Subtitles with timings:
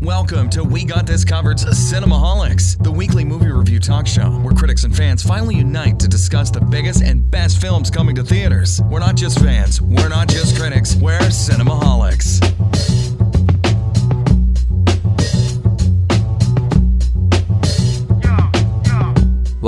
[0.00, 4.84] Welcome to We Got This Covered's Cinemaholics, the weekly movie review talk show where critics
[4.84, 8.80] and fans finally unite to discuss the biggest and best films coming to theaters.
[8.82, 12.97] We're not just fans, we're not just critics, we're Cinemaholics.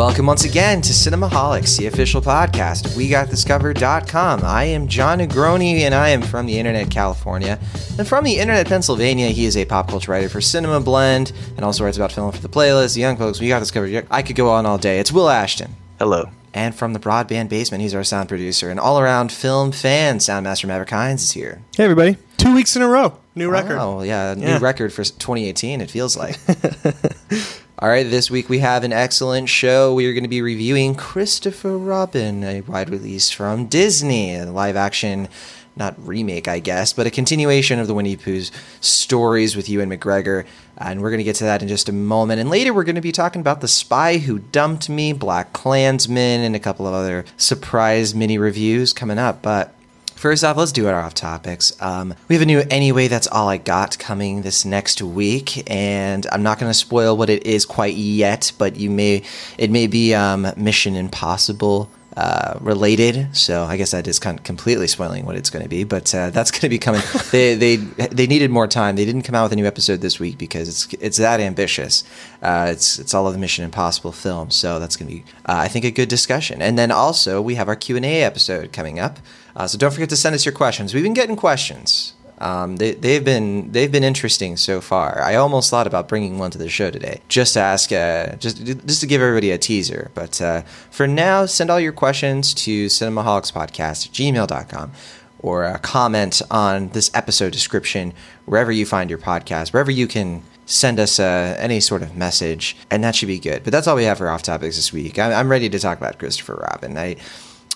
[0.00, 4.40] Welcome once again to Cinemaholics, the official podcast of WeGotThisCovered.com.
[4.42, 7.58] I am John Negroni, and I am from the Internet California.
[7.98, 11.66] And from the Internet Pennsylvania, he is a pop culture writer for Cinema Blend and
[11.66, 14.06] also writes about film for the playlist, the young folks, We Got This Covered.
[14.10, 15.00] I could go on all day.
[15.00, 15.76] It's Will Ashton.
[15.98, 16.30] Hello.
[16.54, 20.16] And from the Broadband Basement, he's our sound producer and all around film fan.
[20.16, 21.60] Soundmaster Maverick Hines is here.
[21.76, 22.16] Hey, everybody.
[22.38, 23.18] Two weeks in a row.
[23.34, 23.76] New record.
[23.78, 24.58] Oh, yeah, new Yeah.
[24.62, 26.38] record for 2018, it feels like.
[27.82, 29.94] All right, this week we have an excellent show.
[29.94, 34.76] We are going to be reviewing Christopher Robin, a wide release from Disney, a live
[34.76, 35.28] action,
[35.76, 38.52] not remake, I guess, but a continuation of the Winnie Pooh's
[38.82, 40.44] stories with Ewan McGregor.
[40.76, 42.38] And we're going to get to that in just a moment.
[42.38, 46.54] And later we're going to be talking about The Spy Who Dumped Me, BlacKkKlansman, and
[46.54, 49.40] a couple of other surprise mini reviews coming up.
[49.40, 49.74] But
[50.20, 51.72] First off, let's do our off topics.
[51.80, 56.26] Um, we have a new Anyway, That's All I Got coming this next week, and
[56.30, 59.22] I'm not going to spoil what it is quite yet, but you may,
[59.56, 63.34] it may be um, Mission Impossible uh, related.
[63.34, 66.14] So I guess that is kind of completely spoiling what it's going to be, but
[66.14, 67.00] uh, that's going to be coming.
[67.30, 68.96] they, they, they needed more time.
[68.96, 72.04] They didn't come out with a new episode this week because it's, it's that ambitious.
[72.42, 75.64] Uh, it's, it's all of the Mission Impossible films, so that's going to be, uh,
[75.64, 76.60] I think, a good discussion.
[76.60, 79.18] And then also we have our Q and A episode coming up.
[79.56, 80.94] Uh, so don't forget to send us your questions.
[80.94, 82.14] We've been getting questions.
[82.38, 85.20] Um, they, they've been they've been interesting so far.
[85.20, 88.64] I almost thought about bringing one to the show today, just to ask, uh, just
[88.64, 90.10] just to give everybody a teaser.
[90.14, 94.92] But uh, for now, send all your questions to cinemaholics.podcast at gmail.com
[95.40, 98.14] or uh, comment on this episode description
[98.46, 102.76] wherever you find your podcast, wherever you can send us uh, any sort of message,
[102.90, 103.64] and that should be good.
[103.64, 105.18] But that's all we have for off topics this week.
[105.18, 106.96] I'm, I'm ready to talk about Christopher Robin.
[106.96, 107.16] I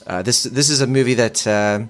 [0.06, 1.80] uh, this this is a movie that uh,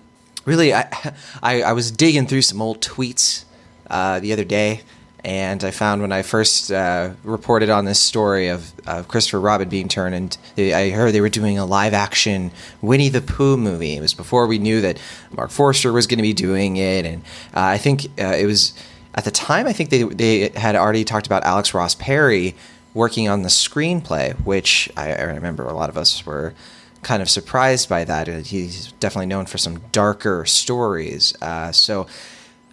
[0.44, 0.88] really I,
[1.42, 3.44] I I was digging through some old tweets
[3.88, 4.82] uh, the other day,
[5.24, 8.72] and I found when I first uh, reported on this story of,
[9.08, 13.08] Christopher Robin being turned, and they, I heard they were doing a live action Winnie
[13.08, 13.96] the Pooh movie.
[13.96, 14.98] It was before we knew that
[15.32, 17.22] Marc Forster was going to be doing it, and
[17.54, 18.74] uh, I think it was
[19.14, 19.66] at the time.
[19.66, 22.54] I think they they had already talked about Alex Ross Perry
[22.94, 26.54] working on the screenplay, which I, I remember a lot of us were
[27.04, 28.28] kind of surprised by that.
[28.28, 31.34] Uh, He's definitely known for some darker stories.
[31.40, 32.06] Uh, so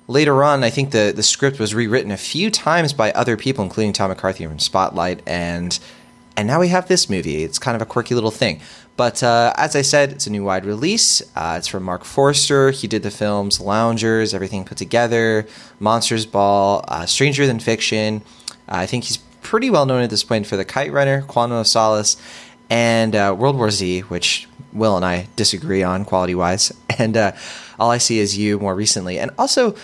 [0.08, 3.64] later on, I think the the script was rewritten a few times by other people,
[3.64, 5.78] including Tom McCarthy from Spotlight, and
[6.38, 7.44] and now we have this movie.
[7.44, 8.62] It's kind of a quirky little thing.
[8.98, 11.22] But uh, as I said, it's a new wide release.
[11.36, 12.72] Uh, it's from Marc Forster.
[12.72, 15.48] He did the films Loungers, Everything Put Together,
[15.80, 18.22] Monsters Ball, uh, Stranger Than Fiction.
[18.68, 21.58] Uh, I think he's pretty well known at this point for The Kite Runner, Quantum
[21.58, 22.16] of Solace,
[22.72, 26.74] and uh, World War Z, which Will and I disagree on quality wise.
[26.98, 27.32] And uh,
[27.80, 29.18] All I See Is You more recently.
[29.18, 29.76] And also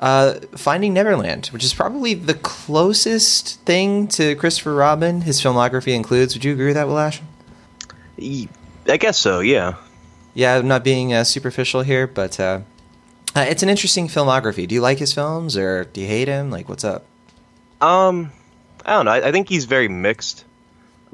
[0.00, 6.34] uh, Finding Neverland, which is probably the closest thing to Christopher Robin his filmography includes.
[6.34, 7.22] Would you agree with that, Will Ash?
[8.18, 9.38] I guess so.
[9.38, 9.76] Yeah.
[10.34, 12.62] Yeah, I'm not being uh, superficial here, but uh,
[13.36, 14.66] uh, it's an interesting filmography.
[14.66, 16.50] Do you like his films or do you hate him?
[16.50, 17.04] Like, what's up?
[17.80, 18.32] Um,
[18.84, 19.12] I don't know.
[19.12, 20.44] I, I think he's very mixed.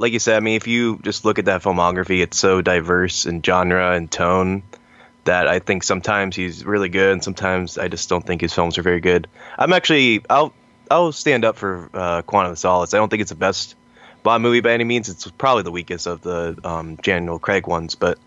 [0.00, 3.26] Like you said, I mean, if you just look at that filmography, it's so diverse
[3.26, 4.62] in genre and tone
[5.24, 8.78] that I think sometimes he's really good, and sometimes I just don't think his films
[8.78, 9.28] are very good.
[9.58, 10.54] I'm actually, I'll,
[10.90, 12.94] I'll stand up for uh, Quantum of Solace.
[12.94, 13.74] I don't think it's the best
[14.22, 15.10] Bond movie by any means.
[15.10, 18.18] It's probably the weakest of the um, Daniel Craig ones, but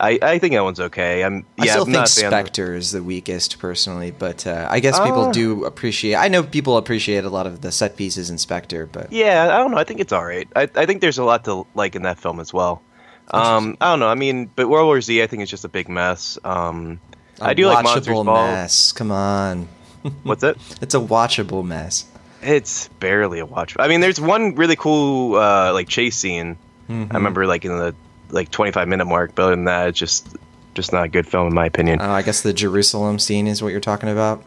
[0.00, 1.22] I, I think that one's okay.
[1.22, 4.10] I'm, I yeah, still I'm think not a fan of- Spectre is the weakest, personally,
[4.10, 5.32] but uh, I guess people Uh.
[5.32, 6.16] do appreciate.
[6.16, 9.58] I know people appreciate a lot of the set pieces in Spectre, but Yeah, I
[9.58, 9.78] don't know.
[9.78, 10.48] I think it's all right.
[10.56, 12.82] I, I think there's a lot to like in that film as well.
[13.30, 14.08] Um, I don't know.
[14.08, 16.38] I mean, but World War Z, I think is just a big mess.
[16.44, 17.00] Um,
[17.40, 18.24] a I do like Monsters Ball.
[18.24, 18.92] mess.
[18.92, 19.68] Come on,
[20.24, 20.58] What's it?
[20.82, 22.04] it's a watchable mess.
[22.42, 23.76] It's barely a watch.
[23.78, 26.58] I mean, there's one really cool uh, like chase scene.
[26.90, 27.12] Mm-hmm.
[27.12, 27.94] I remember like in the
[28.34, 30.36] like 25 minute mark, but other than that, it's just
[30.74, 32.00] just not a good film in my opinion.
[32.00, 34.44] Uh, I guess the Jerusalem scene is what you're talking about.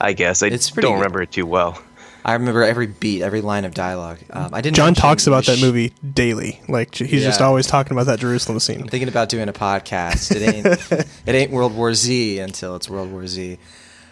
[0.00, 1.82] I guess I it's pretty don't remember it too well.
[2.24, 4.18] I remem't every beat, every line of dialogue.
[4.30, 4.76] Um, I didn't.
[4.76, 6.60] John talks about that movie daily.
[6.68, 8.82] Like j- he's just always talking about that Jerusalem scene.
[8.82, 10.34] I'm thinking about doing a podcast.
[10.34, 11.06] It ain't.
[11.26, 13.58] it ain't World War Z until it's World War Z.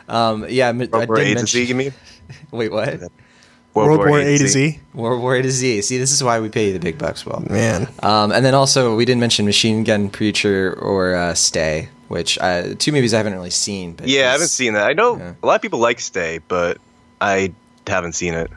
[0.09, 1.93] Um, yeah, I World War did A to Z, mention- you mean?
[2.51, 3.01] Wait, what?
[3.77, 4.81] World, War A to Z.
[4.95, 5.83] World War A to Z.
[5.83, 8.55] See, this is why we pay you the big bucks, Well, Man, Um, and then
[8.55, 13.19] also, we didn't mention Machine Gun Preacher or uh, Stay, which uh, two movies I
[13.19, 13.93] haven't really seen.
[13.93, 14.87] But Yeah, I haven't seen that.
[14.87, 15.35] I know yeah.
[15.43, 16.79] a lot of people like Stay, but
[17.21, 17.53] I
[17.87, 18.51] haven't seen it.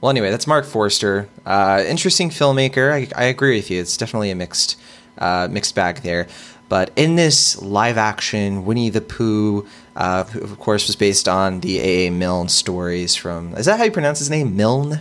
[0.00, 1.28] Well, anyway, that's Marc Forster.
[1.44, 2.92] Uh, interesting filmmaker.
[2.92, 3.80] I, I agree with you.
[3.80, 4.78] It's definitely a mixed,
[5.18, 6.28] uh, mixed bag there.
[6.68, 9.66] But in this live action Winnie the Pooh,
[9.96, 12.10] uh, who of course was based on the A.A.
[12.10, 13.54] Milne stories from.
[13.56, 14.56] Is that how you pronounce his name?
[14.56, 15.00] Milne?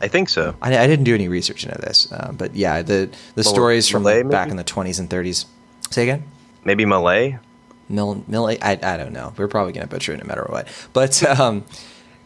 [0.00, 0.54] I think so.
[0.60, 3.88] I, I didn't do any research into this, uh, but yeah, the the Mal- stories
[3.88, 5.46] from Malay, back in the 20s and 30s.
[5.90, 6.24] Say again.
[6.64, 7.38] Maybe Malay.
[7.88, 9.32] Mill, Mill, I, I don't know.
[9.36, 10.68] We're probably gonna butcher it no matter what.
[10.92, 11.64] But um,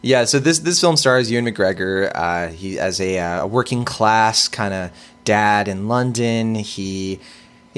[0.01, 2.11] yeah, so this this film stars Ewan McGregor.
[2.13, 4.91] Uh, he as a, uh, a working class kind of
[5.23, 6.55] dad in London.
[6.55, 7.19] He-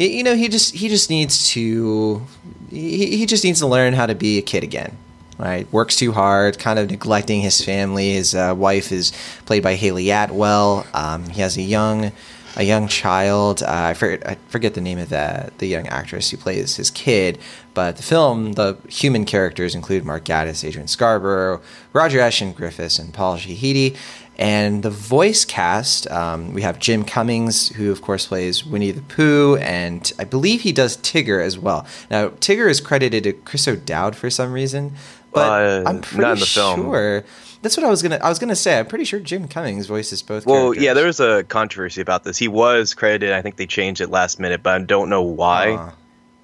[0.05, 2.25] you know, he just he just needs to
[2.69, 4.97] he, he just needs to learn how to be a kid again.
[5.37, 8.11] Right, works too hard, kind of neglecting his family.
[8.11, 9.13] His uh, wife is
[9.45, 10.85] played by Hayley Atwell.
[10.93, 12.11] Um, he has a young
[12.57, 13.63] a young child.
[13.63, 16.91] Uh, I forget I forget the name of the the young actress who plays his
[16.91, 17.39] kid.
[17.73, 21.61] But the film, the human characters include Mark Gatiss, Adrian Scarborough,
[21.93, 23.95] Roger Ashton Griffiths, and Paul Chahidi.
[24.39, 29.01] And the voice cast, um, we have Jim Cummings, who of course plays Winnie the
[29.01, 31.85] Pooh, and I believe he does Tigger as well.
[32.09, 34.93] Now Tigger is credited to Chris O'Dowd for some reason,
[35.33, 35.41] but
[35.85, 36.79] Uh, I'm not pretty in the film.
[36.83, 37.25] sure.
[37.61, 38.19] That's what I was gonna.
[38.23, 38.79] I was gonna say.
[38.79, 40.45] I'm pretty sure Jim Cummings voices both.
[40.45, 40.83] Well, characters.
[40.85, 42.37] yeah, there was a controversy about this.
[42.37, 43.33] He was credited.
[43.33, 45.75] I think they changed it last minute, but I don't know why.
[45.77, 45.91] Ah.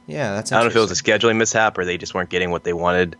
[0.07, 0.51] yeah, that's.
[0.51, 2.65] I don't know if it was a scheduling mishap or they just weren't getting what
[2.65, 3.15] they wanted.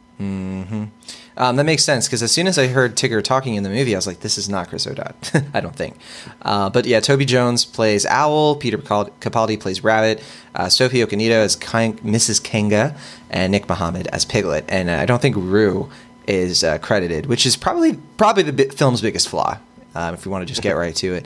[1.37, 3.93] Um, that makes sense because as soon as I heard Tigger talking in the movie,
[3.93, 5.15] I was like, "This is not Chris O'Dowd."
[5.53, 5.97] I don't think.
[6.41, 8.55] Uh, but yeah, Toby Jones plays Owl.
[8.55, 10.23] Peter Capaldi plays Rabbit.
[10.53, 12.41] Uh, Sophie Okonedo as Mrs.
[12.41, 12.95] Kanga,
[13.29, 14.63] and Nick Mohammed as Piglet.
[14.69, 15.89] And uh, I don't think Roo
[16.27, 19.57] is uh, credited, which is probably probably the bi- film's biggest flaw.
[19.93, 21.25] Um, if we want to just get right to it.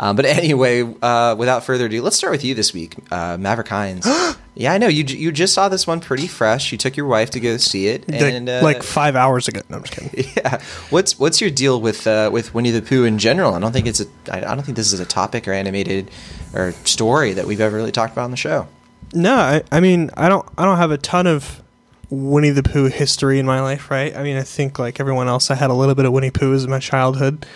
[0.00, 3.68] Um, but anyway, uh, without further ado, let's start with you this week, uh, Maverick
[3.68, 4.06] Hines.
[4.58, 5.04] yeah, I know you.
[5.04, 6.72] You just saw this one pretty fresh.
[6.72, 9.60] You took your wife to go see it, Like- and uh, like five hours ago.
[9.68, 10.32] No, I'm just kidding.
[10.36, 10.60] yeah.
[10.90, 13.54] What's what's your deal with uh, with Winnie the Pooh in general?
[13.54, 16.10] I don't think it's a I don't think this is a topic or animated
[16.52, 18.66] or story that we've ever really talked about on the show.
[19.14, 21.62] No, I, I mean, I don't, I don't have a ton of
[22.10, 24.14] Winnie the Pooh history in my life, right?
[24.14, 26.64] I mean, I think like everyone else, I had a little bit of Winnie Poohs
[26.64, 27.46] in my childhood,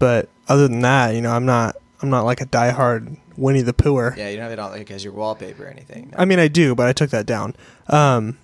[0.00, 3.72] but other than that, you know, I'm not, I'm not like a diehard Winnie the
[3.72, 4.16] Pooher.
[4.16, 6.12] Yeah, you know they don't have it on like as your wallpaper or anything.
[6.16, 7.54] I mean, I do, but I took that down.
[7.88, 8.38] Um,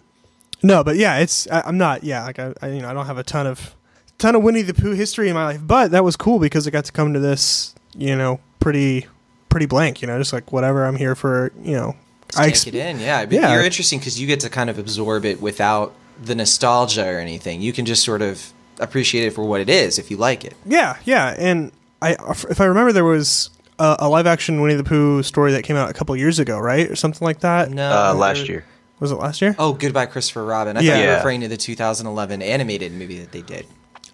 [0.63, 3.07] no, but yeah, it's, I, I'm not, yeah, like I, I, you know, I don't
[3.07, 3.75] have a ton of,
[4.17, 6.71] ton of Winnie the Pooh history in my life, but that was cool because I
[6.71, 9.07] got to come to this, you know, pretty,
[9.51, 10.87] pretty blank, you know, just like whatever.
[10.87, 11.97] I'm here for, you know,
[12.29, 13.27] Just I take it in, yeah.
[13.29, 13.53] Yeah.
[13.53, 17.61] you're interesting because you get to kind of absorb it without the nostalgia or anything.
[17.61, 20.55] You can just sort of appreciate it for what it is if you like it.
[20.65, 22.13] Yeah, yeah, and I,
[22.49, 25.77] if I remember, there was a, a live action Winnie the Pooh story that came
[25.77, 27.71] out a couple years ago, right, or something like that.
[27.71, 28.65] No, Uh, last year.
[29.01, 29.55] Was it last year?
[29.59, 30.77] Oh, Goodbye Christopher Robin.
[30.77, 30.93] I Yeah.
[30.95, 33.67] thought you were referring to the 2011 animated movie that they did.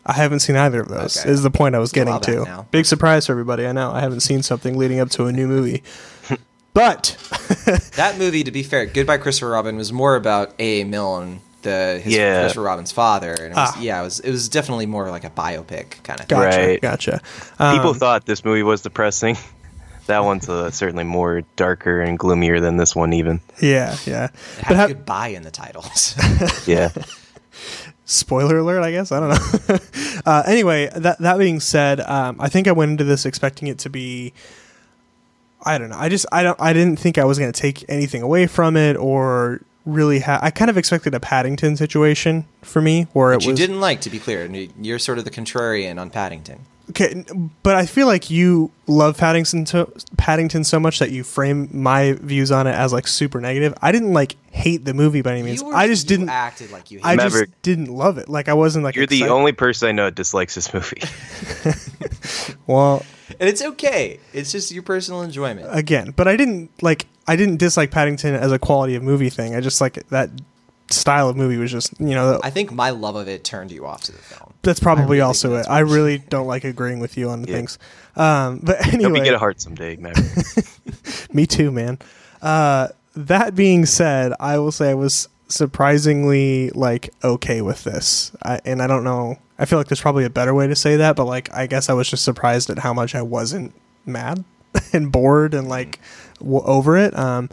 [0.06, 1.18] I haven't seen either of those.
[1.20, 1.28] Okay.
[1.30, 2.44] Is the point I was getting to?
[2.44, 2.66] now.
[2.70, 3.66] Big surprise for everybody.
[3.66, 5.82] I know I haven't seen something leading up to a new movie,
[6.72, 7.16] but
[7.96, 10.80] That movie, to be fair, Goodbye Christopher Robin was more about A.
[10.80, 10.84] A.
[10.84, 12.40] Milne, the his Yeah.
[12.42, 13.80] Christopher Robin's father, and it was, Ah.
[13.80, 16.38] yeah, it was it was definitely more like a biopic kind of thing.
[16.38, 16.80] gotcha, Right.
[16.80, 17.20] gotcha.
[17.58, 19.36] People Um, thought this movie was depressing.
[20.06, 23.40] that one's uh, certainly more darker and gloomier than this one, even.
[23.60, 24.24] yeah, yeah.
[24.24, 26.14] It But had ha- goodbye in the titles.
[26.66, 26.90] Yeah.
[28.04, 29.28] spoiler alert i guess i don't
[29.68, 29.78] know
[30.26, 33.78] uh, anyway that that being said um, i think i went into this expecting it
[33.78, 34.32] to be
[35.64, 37.84] i don't know i just i don't i didn't think i was going to take
[37.88, 39.60] anything away from it or
[39.92, 43.60] really ha- i kind of expected a paddington situation for me where Which it was
[43.60, 44.46] you didn't like, to be clear.
[44.80, 46.60] You're sort of the contrarian on Paddington.
[46.90, 47.24] Okay
[47.62, 52.12] but i feel like you love paddington so paddington so much that you frame my
[52.20, 55.42] views on it as like super negative i didn't like hate the movie by any
[55.42, 57.00] means were- i just didn't acted like you.
[57.02, 57.62] I just Maverick.
[57.62, 58.28] didn't love it.
[58.28, 61.00] Like I wasn't like You're the only person I know that dislikes this movie.
[62.66, 63.04] well
[63.38, 64.18] and it's okay.
[64.32, 65.68] It's just your personal enjoyment.
[65.70, 69.54] again, but I didn't like I didn't dislike Paddington as a quality of movie thing.
[69.54, 70.30] I just like that
[70.90, 73.86] style of movie was just you know I think my love of it turned you
[73.86, 74.52] off to the film.
[74.62, 75.70] that's probably really also think it.
[75.70, 77.54] I really don't like agreeing with you on Yeah.
[77.54, 77.78] things.
[78.16, 80.66] Um, but Hope anyway, you get a heart someday, Maverick.
[81.32, 81.98] me too, man.
[82.42, 88.60] Uh, that being said, I will say I was surprisingly like okay with this, I,
[88.64, 89.38] and I don't know.
[89.58, 91.88] I feel like there's probably a better way to say that, but like I guess
[91.88, 93.72] I was just surprised at how much I wasn't
[94.06, 94.44] mad
[94.92, 96.00] and bored and like
[96.38, 97.16] w- over it.
[97.16, 97.48] Um,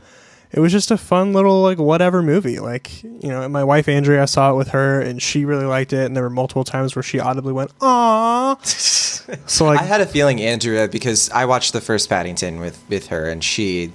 [0.52, 2.60] it was just a fun little like whatever movie.
[2.60, 5.94] Like you know, my wife Andrea, I saw it with her, and she really liked
[5.94, 6.06] it.
[6.06, 8.58] And there were multiple times where she audibly went "Aww."
[9.50, 13.08] so like I had a feeling, Andrea, because I watched the first Paddington with with
[13.08, 13.92] her, and she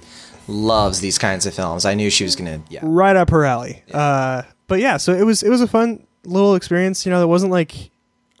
[0.47, 1.85] loves these kinds of films.
[1.85, 2.61] I knew she was gonna.
[2.69, 2.81] Yeah.
[2.83, 3.83] right up her alley.
[3.93, 7.05] Uh, but yeah, so it was it was a fun little experience.
[7.05, 7.91] You know, it wasn't like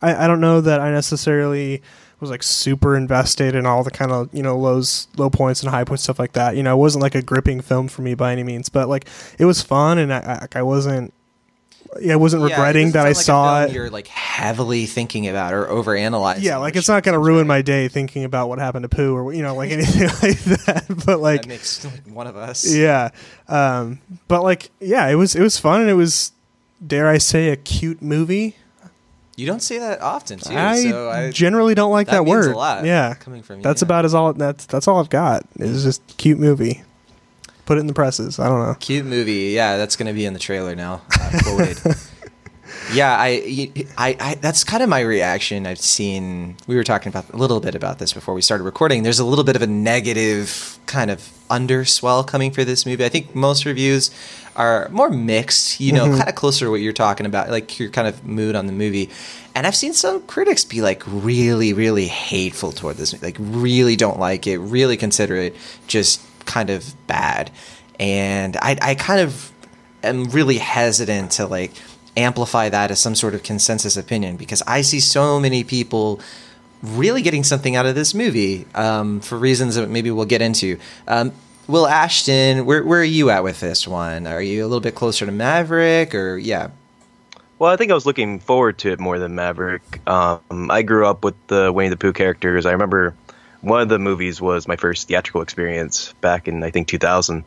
[0.01, 1.81] I, I don't know that I necessarily
[2.23, 5.69] was like super invested in all the kind of you know lows low points and
[5.69, 8.15] high points stuff like that you know it wasn't like a gripping film for me
[8.15, 11.13] by any means but like it was fun and i i, I wasn't
[12.01, 13.71] yeah, I wasn't regretting that I like saw it.
[13.71, 16.41] You're like heavily thinking about or overanalyzing.
[16.41, 19.15] Yeah, like it's not going to ruin my day thinking about what happened to Pooh
[19.15, 20.85] or you know like anything like that.
[21.05, 22.73] But like, that makes like, one of us.
[22.73, 23.09] yeah,
[23.47, 26.31] um, but like, yeah, it was it was fun and it was,
[26.85, 28.55] dare I say, a cute movie.
[29.35, 30.53] You don't say that often too.
[30.53, 32.55] I, so I generally don't like that that, means a word.
[32.55, 33.87] lot yeah, coming from you, that's yeah.
[33.87, 35.45] about as all that's that's all I've got.
[35.55, 36.83] It's just cute movie.
[37.65, 38.39] Put it in the presses.
[38.39, 38.75] I don't know.
[38.79, 39.51] Cute movie.
[39.53, 41.01] Yeah, that's going to be in the trailer now.
[41.19, 41.93] Uh.
[42.91, 45.65] yeah, I, I, I, that's kind of my reaction.
[45.65, 46.57] I've seen.
[46.67, 49.03] We were talking about a little bit about this before we started recording.
[49.03, 53.05] There's a little bit of a negative kind of underswell coming for this movie.
[53.05, 54.11] I think most reviews
[54.55, 55.79] are more mixed.
[55.79, 56.17] You know, mm-hmm.
[56.17, 58.73] kind of closer to what you're talking about, like your kind of mood on the
[58.73, 59.09] movie.
[59.55, 63.95] And I've seen some critics be like really, really hateful toward this, movie, like really
[63.95, 65.55] don't like it, really consider it
[65.87, 67.51] just kind of bad.
[67.99, 69.51] And I, I kind of
[70.03, 71.71] am really hesitant to like
[72.15, 76.19] amplify that as some sort of consensus opinion because I see so many people
[76.81, 80.77] really getting something out of this movie um, for reasons that maybe we'll get into.
[81.07, 81.31] Um,
[81.67, 84.27] Will Ashton, where, where are you at with this one?
[84.27, 86.71] Are you a little bit closer to Maverick or yeah?
[87.57, 90.05] Well, I think I was looking forward to it more than Maverick.
[90.05, 92.65] Um, I grew up with the Winnie the Pooh characters.
[92.65, 93.15] I remember
[93.61, 97.45] one of the movies was my first theatrical experience back in I think 2000.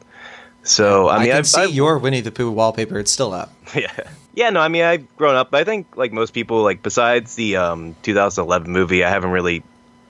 [0.63, 2.99] So I mean, can I've, see I've- your Winnie the Pooh wallpaper.
[2.99, 3.53] It's still up.
[3.75, 3.93] yeah,
[4.37, 4.51] yeah.
[4.51, 5.53] No, I mean, I've grown up.
[5.53, 9.65] I think like most people, like besides the um, 2011 movie, I haven't really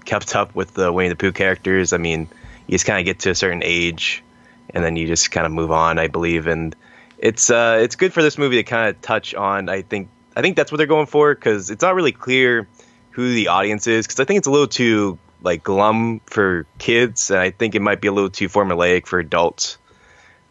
[0.04, 1.95] kept up with the Winnie the Pooh characters.
[1.95, 2.28] I mean,
[2.66, 4.23] you just kind of get to a certain age,
[4.71, 5.99] and then you just kind of move on.
[5.99, 6.76] I believe, and
[7.16, 9.71] it's uh, it's good for this movie to kind of touch on.
[9.71, 12.68] I think I think that's what they're going for because it's not really clear
[13.12, 17.30] who the audience is because I think it's a little too like glum for kids,
[17.30, 19.78] and I think it might be a little too formulaic for adults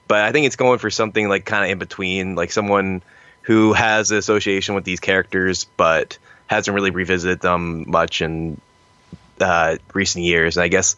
[0.07, 3.01] but I think it's going for something like kind of in between, like someone
[3.45, 8.59] who has an association with these characters but hasn't really revisited them much in
[9.39, 10.57] uh, recent years.
[10.57, 10.95] And I guess,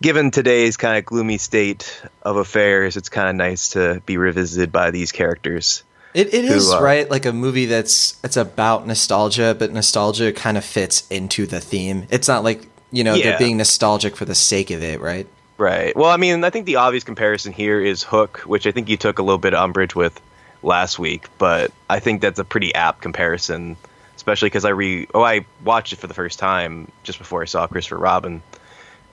[0.00, 4.70] given today's kind of gloomy state of affairs, it's kind of nice to be revisited
[4.72, 5.82] by these characters.
[6.14, 10.32] It, it who, is uh, right, like a movie that's it's about nostalgia, but nostalgia
[10.32, 12.06] kind of fits into the theme.
[12.10, 13.30] It's not like you know Yeah.
[13.30, 15.26] they're being nostalgic for the sake of it, right?
[15.56, 15.94] Right.
[15.94, 18.96] Well, I mean, I think the obvious comparison here is Hook, which I think you
[18.96, 20.18] took a little bit of umbrage with
[20.62, 23.76] last week, but I think that's a pretty apt comparison,
[24.16, 27.46] especially because I re oh I watched it for the first time just before I
[27.46, 28.42] saw Christopher Robin,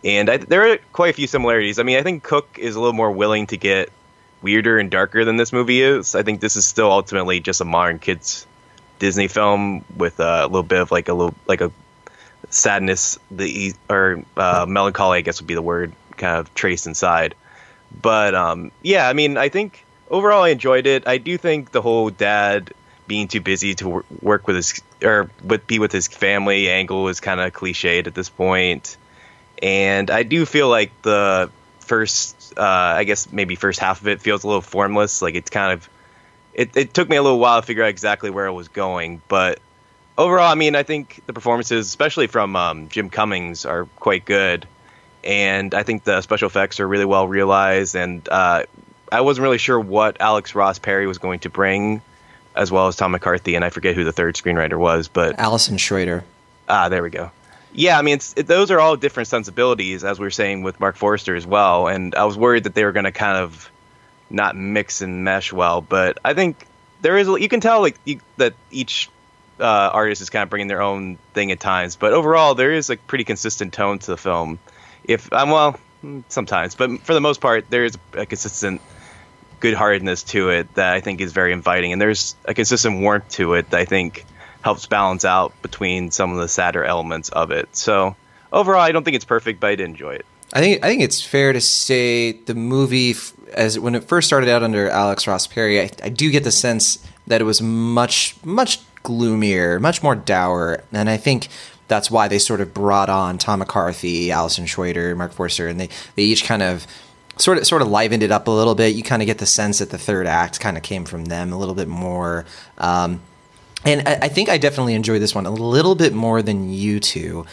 [0.03, 1.79] and I, there are quite a few similarities.
[1.79, 3.91] I mean, I think Hook is a little more willing to get
[4.41, 6.15] weirder and darker than this movie is.
[6.15, 8.45] I think this is still ultimately just a modern kids
[8.99, 11.71] Disney film with a little bit of like a little like a
[12.49, 17.35] sadness the or uh, melancholy I guess would be the word kind of traced inside.
[18.01, 21.07] But um, yeah, I mean, I think overall I enjoyed it.
[21.07, 22.73] I do think the whole dad
[23.07, 27.19] being too busy to work with his or with be with his family angle is
[27.19, 28.97] kind of cliched at this point.
[29.61, 31.49] And I do feel like the
[31.79, 35.21] first, uh, I guess maybe first half of it feels a little formless.
[35.21, 35.89] Like it's kind of,
[36.53, 39.21] it, it took me a little while to figure out exactly where it was going.
[39.27, 39.59] But
[40.17, 44.67] overall, I mean, I think the performances, especially from um, Jim Cummings, are quite good.
[45.23, 47.95] And I think the special effects are really well realized.
[47.95, 48.63] And uh,
[49.11, 52.01] I wasn't really sure what Alex Ross Perry was going to bring,
[52.55, 53.55] as well as Tom McCarthy.
[53.55, 56.23] And I forget who the third screenwriter was, but Allison Schroeder.
[56.67, 57.31] Ah, there we go.
[57.73, 60.79] Yeah, I mean, it's, it, those are all different sensibilities, as we were saying with
[60.79, 61.87] Marc Forster as well.
[61.87, 63.69] And I was worried that they were going to kind of
[64.29, 66.65] not mix and mesh well, but I think
[67.01, 67.27] there is.
[67.27, 69.09] You can tell like you, that each
[69.59, 72.89] uh, artist is kind of bringing their own thing at times, but overall there is
[72.89, 74.59] a pretty consistent tone to the film.
[75.03, 78.81] If um, well, mm, sometimes, but for the most part, there is a consistent
[79.59, 83.53] good-heartedness to it that I think is very inviting, and there's a consistent warmth to
[83.53, 84.25] it that I think
[84.61, 87.69] helps balance out between some of the sadder elements of it.
[87.75, 88.15] So
[88.51, 90.25] overall, I don't think it's perfect, but I did enjoy it.
[90.53, 93.15] I think I think it's fair to say the movie,
[93.53, 96.51] as when it first started out under Alex Ross Perry, I, I do get the
[96.51, 101.49] sense that it was much much gloomier, much more dour, and I think
[101.89, 105.89] that's why they sort of brought on Tom McCarthy, Allison Schroeder, Marc Forster, and they
[106.15, 106.87] they each kind of
[107.38, 108.96] sort of sort of livened it up a little bit.
[108.96, 111.51] You kind of get the sense that the third act kind of came from them
[111.51, 112.46] a little bit more.
[112.77, 113.22] Um,
[113.86, 117.00] and I, I think I definitely enjoyed this one a little bit more than you
[117.00, 117.46] two.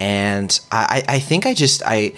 [0.00, 2.14] And I, I think I just I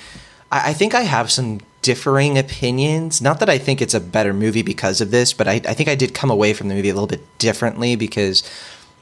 [0.51, 3.21] I I think I have some differing opinions.
[3.21, 5.89] Not that I think it's a better movie because of this, but I, I think
[5.91, 8.43] I did come away from the movie a little bit differently because,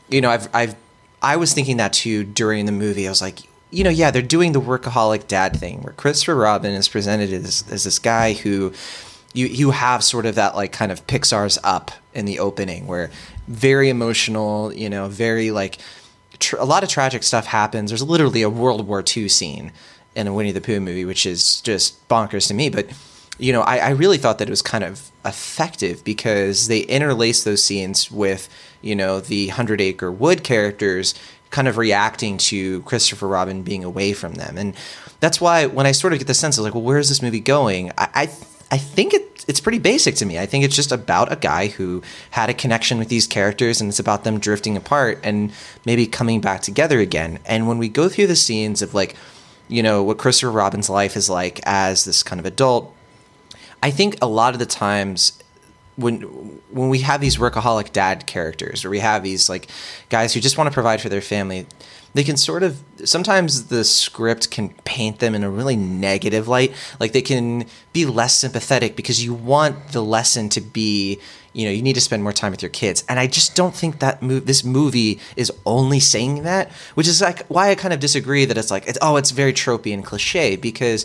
[0.09, 0.75] you know, I've I've
[1.23, 3.07] I was thinking that too during the movie.
[3.07, 3.38] I was like,
[3.73, 7.64] you know, yeah, they're doing the workaholic dad thing where Christopher Robin is presented as,
[7.71, 8.73] as this guy who
[9.33, 13.11] you you have sort of that like kind of Pixar's up in the opening where
[13.49, 15.79] very emotional, you know, very like
[16.38, 17.91] tr- a lot of tragic stuff happens.
[17.91, 19.73] There's literally a World War II scene
[20.14, 22.69] in a Winnie the Pooh movie, which is just bonkers to me.
[22.69, 22.88] But
[23.38, 27.43] you know, I, I really thought that it was kind of effective because they interlace
[27.43, 28.49] those scenes with
[28.83, 31.14] you know the Hundred Acre Wood characters
[31.52, 34.59] kind of reacting to Christopher Robin being away from them.
[34.59, 34.75] And
[35.21, 37.23] that's why when I sort of get the sense of like, well, where is this
[37.23, 37.92] movie going?
[37.97, 38.23] I I,
[38.73, 40.38] I think it, it's pretty basic to me.
[40.38, 43.90] I think it's just about a guy who had a connection with these characters and
[43.90, 45.52] it's about them drifting apart and
[45.85, 47.38] maybe coming back together again.
[47.44, 49.14] And when we go through the scenes of like,
[49.68, 52.94] you know, what Christopher Robin's life is like as this kind of adult,
[53.82, 55.38] I think a lot of the times
[55.96, 56.22] when
[56.70, 59.68] when we have these workaholic dad characters or we have these like
[60.08, 61.66] guys who just want to provide for their family
[62.14, 66.72] they can sort of sometimes the script can paint them in a really negative light.
[67.00, 71.20] Like they can be less sympathetic because you want the lesson to be
[71.54, 73.04] you know you need to spend more time with your kids.
[73.08, 77.20] And i just don't think that move this movie is only saying that which is
[77.20, 80.04] like why i kind of disagree that it's like it's, oh it's very tropey and
[80.04, 81.04] cliche because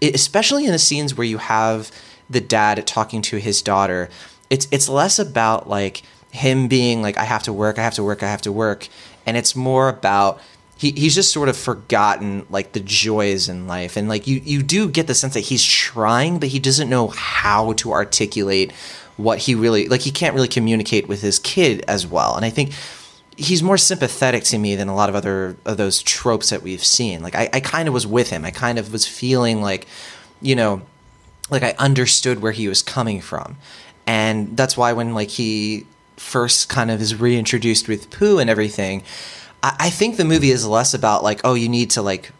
[0.00, 1.90] it, especially in the scenes where you have
[2.30, 4.08] the dad talking to his daughter,
[4.48, 8.02] it's it's less about like him being like I have to work, I have to
[8.02, 8.88] work, I have to work,
[9.26, 10.40] and it's more about
[10.80, 14.62] he, he's just sort of forgotten like the joys in life and like you you
[14.62, 18.72] do get the sense that he's trying but he doesn't know how to articulate
[19.18, 22.50] what he really like he can't really communicate with his kid as well and i
[22.50, 22.72] think
[23.36, 26.84] he's more sympathetic to me than a lot of other of those tropes that we've
[26.84, 29.86] seen like i, I kind of was with him i kind of was feeling like
[30.40, 30.80] you know
[31.50, 33.56] like I understood where he was coming from.
[34.06, 39.02] And that's why when like he first kind of is reintroduced with Pooh and everything,
[39.62, 42.32] I, I think the movie is less about like, oh, you need to like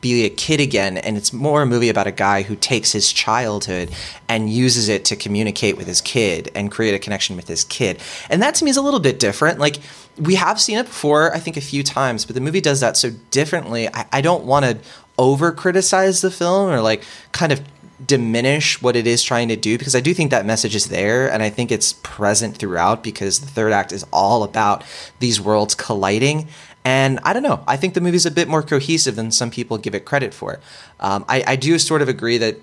[0.00, 0.98] be a kid again.
[0.98, 3.90] And it's more a movie about a guy who takes his childhood
[4.28, 8.00] and uses it to communicate with his kid and create a connection with his kid.
[8.28, 9.58] And that to me is a little bit different.
[9.58, 9.78] Like
[10.18, 12.96] we have seen it before i think a few times but the movie does that
[12.96, 13.88] so differently.
[13.88, 14.78] I, I don't want to
[15.18, 17.60] over criticize the film or like kind of
[18.06, 21.30] diminish what it is trying to do because I do think that message is there
[21.30, 24.84] and I think it's present throughout because the third act is all about
[25.18, 26.48] these worlds colliding.
[26.84, 27.62] And I don't know.
[27.66, 30.58] I think the movie's a bit more cohesive than some people give it credit for.
[31.00, 32.56] Um, I, I, do sort of agree that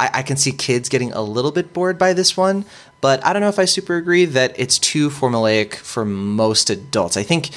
[0.00, 2.64] I, I can see kids getting a little bit bored by this one,
[3.00, 7.16] but I don't know if I super agree that it's too formulaic for most adults.
[7.16, 7.50] I think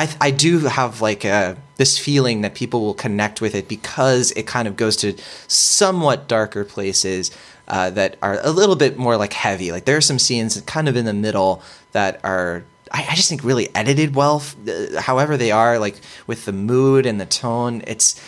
[0.00, 4.30] I, I do have like a, this feeling that people will connect with it because
[4.32, 5.14] it kind of goes to
[5.46, 7.30] somewhat darker places
[7.68, 9.70] uh, that are a little bit more like heavy.
[9.72, 13.28] Like there are some scenes kind of in the middle that are I, I just
[13.28, 14.42] think really edited well.
[14.66, 18.18] Uh, however they are, like with the mood and the tone, it's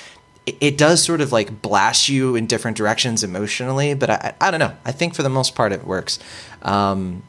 [0.45, 3.95] it, it does sort of like blast you in different directions emotionally.
[3.95, 4.77] But I I don't know.
[4.85, 6.19] I think for the most part it works.
[6.61, 7.23] Um,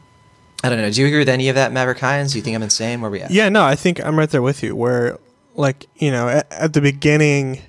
[0.64, 0.90] I don't know.
[0.90, 2.32] Do you agree with any of that, Maverick Hines?
[2.32, 3.02] Do you think I'm insane?
[3.02, 3.32] Where we at?
[3.32, 4.76] Yeah, no, I think I'm right there with you.
[4.76, 5.20] Where,
[5.56, 7.62] like, you know, at, at the beginning,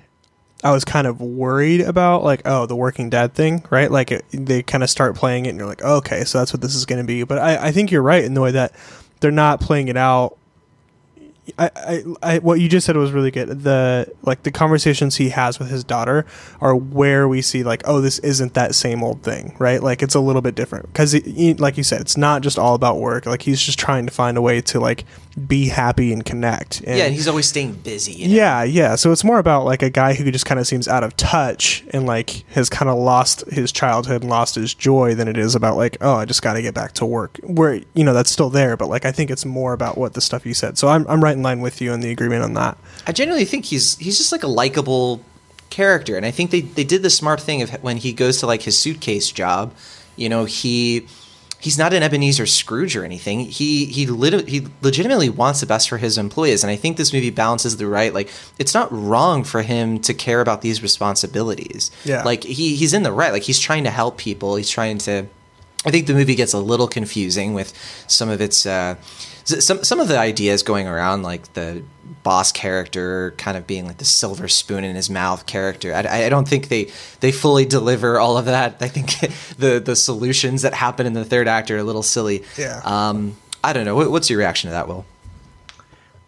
[0.63, 3.91] I was kind of worried about, like, oh, the working dad thing, right?
[3.91, 6.53] Like, it, they kind of start playing it, and you're like, oh, okay, so that's
[6.53, 7.23] what this is going to be.
[7.23, 8.73] But I, I think you're right in the way that
[9.19, 10.37] they're not playing it out
[11.57, 13.63] I, I, I, what you just said was really good.
[13.63, 16.25] The like the conversations he has with his daughter
[16.59, 19.81] are where we see like, oh, this isn't that same old thing, right?
[19.81, 21.13] Like it's a little bit different because,
[21.59, 23.25] like you said, it's not just all about work.
[23.25, 25.05] Like he's just trying to find a way to like
[25.47, 26.79] be happy and connect.
[26.81, 28.13] And yeah, and he's always staying busy.
[28.13, 28.35] You know?
[28.35, 28.95] Yeah, yeah.
[28.95, 31.83] So it's more about like a guy who just kind of seems out of touch
[31.91, 35.53] and like has kind of lost his childhood and lost his joy than it is
[35.53, 37.37] about like, oh, I just got to get back to work.
[37.43, 40.21] Where you know that's still there, but like I think it's more about what the
[40.21, 40.77] stuff you said.
[40.77, 42.77] So I'm I'm right in line with you in the agreement on that.
[43.05, 45.21] I genuinely think he's he's just like a likable
[45.69, 48.47] character, and I think they they did the smart thing of when he goes to
[48.47, 49.73] like his suitcase job.
[50.15, 51.07] You know, he
[51.65, 53.39] he's not an Ebenezer Scrooge or anything.
[53.39, 57.11] He he lit- he legitimately wants the best for his employees, and I think this
[57.11, 58.13] movie balances the right.
[58.13, 61.89] Like, it's not wrong for him to care about these responsibilities.
[62.03, 63.33] Yeah, like he he's in the right.
[63.33, 64.55] Like he's trying to help people.
[64.55, 65.25] He's trying to.
[65.87, 67.73] I think the movie gets a little confusing with
[68.07, 68.65] some of its.
[68.65, 68.95] Uh,
[69.45, 71.83] some some of the ideas going around, like the
[72.23, 75.93] boss character kind of being like the silver spoon in his mouth character.
[75.93, 78.77] I, I don't think they they fully deliver all of that.
[78.81, 79.19] I think
[79.57, 82.43] the the solutions that happen in the third act are a little silly.
[82.57, 82.81] Yeah.
[82.83, 84.09] Um, I don't know.
[84.09, 85.05] What's your reaction to that, Will?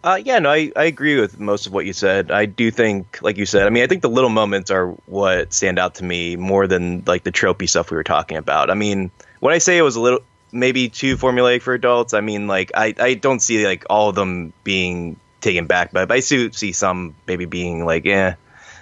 [0.02, 2.30] Uh, yeah, no, I, I agree with most of what you said.
[2.30, 5.52] I do think, like you said, I mean, I think the little moments are what
[5.52, 8.70] stand out to me more than like the tropey stuff we were talking about.
[8.70, 10.20] I mean, when I say it was a little
[10.52, 12.14] maybe too formulaic for adults.
[12.14, 15.92] I mean, like I, I don't see like all of them being taken back.
[15.92, 18.34] But I do see some maybe being like, "Yeah,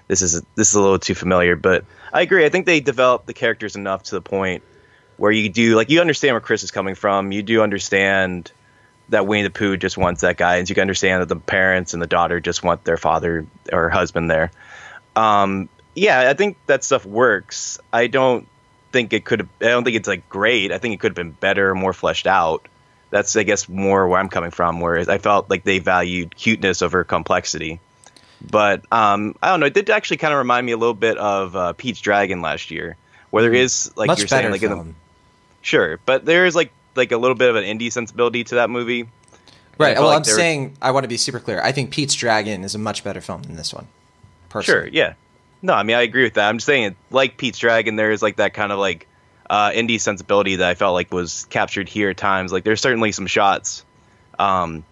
[0.08, 2.44] this is this is a little too familiar." But I agree.
[2.44, 4.62] I think they developed the characters enough to the point
[5.16, 7.32] where you do like you understand where Chris is coming from.
[7.32, 8.50] You do understand
[9.08, 11.94] that Winnie the Pooh just wants that guy, and you can understand that the parents
[11.94, 14.50] and the daughter just want their father or husband there.
[15.14, 17.78] Um, yeah, I think that stuff works.
[17.92, 18.46] I don't
[18.92, 19.48] think it could.
[19.60, 20.72] I don't think it's like great.
[20.72, 22.68] I think it could have been better, more fleshed out.
[23.10, 24.80] That's I guess more where I'm coming from.
[24.80, 27.80] Whereas I felt like they valued cuteness over complexity.
[28.50, 29.66] But um, I don't know.
[29.66, 32.70] It did actually kind of remind me a little bit of uh, Pete's Dragon last
[32.70, 32.96] year,
[33.30, 34.86] where there is like Much you're saying, like in the,
[35.62, 38.70] sure, but there is like like a little bit of an indie sensibility to that
[38.70, 39.08] movie.
[39.78, 39.96] Right.
[39.96, 41.60] Well, like I'm saying I want to be super clear.
[41.62, 43.88] I think Pete's Dragon is a much better film than this one.
[44.48, 44.82] Personally.
[44.82, 45.14] Sure, yeah.
[45.66, 46.48] No, I mean I agree with that.
[46.48, 49.08] I'm just saying, like Pete's Dragon, there is like that kind of like
[49.50, 52.52] uh, indie sensibility that I felt like was captured here at times.
[52.52, 53.84] Like there's certainly some shots
[54.38, 54.84] um,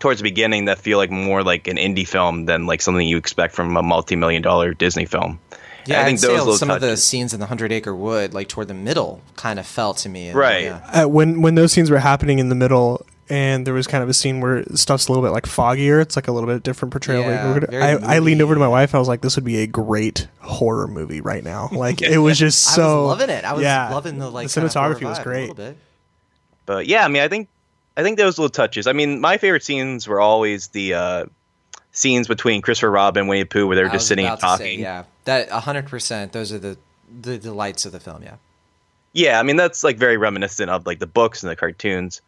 [0.00, 3.16] towards the beginning that feel like more like an indie film than like something you
[3.18, 5.38] expect from a multi-million dollar Disney film.
[5.86, 7.94] Yeah, I I think think those little some of the scenes in the Hundred Acre
[7.94, 10.28] Wood, like toward the middle, kind of felt to me.
[10.28, 10.64] and, Right.
[10.64, 11.04] yeah.
[11.04, 14.08] uh, when when those scenes were happening in the middle and there was kind of
[14.08, 16.92] a scene where stuff's a little bit like foggier it's like a little bit different
[16.92, 19.34] portrayal Yeah, Like, very I, I leaned over to my wife i was like this
[19.36, 23.18] would be a great horror movie right now like it was just I so was
[23.18, 23.44] loving it.
[23.44, 25.54] I was yeah, loving the like the kind of cinematography was vibe a great little
[25.54, 25.76] bit.
[26.66, 27.48] But yeah, I mean, I think
[27.96, 28.86] I think those little touches.
[28.86, 31.26] I mean, my favorite scenes were always the uh,
[31.92, 34.58] scenes between Christopher Robin and Winnie the Pooh, where they're I just sitting and about
[34.58, 34.80] to say, talking.
[34.80, 36.32] yeah, that hundred percent.
[36.32, 36.76] Those are the
[37.20, 38.22] the delights of the film.
[38.22, 38.36] Yeah.
[39.12, 42.20] Yeah, I mean that's like very reminiscent of like the books and the cartoons,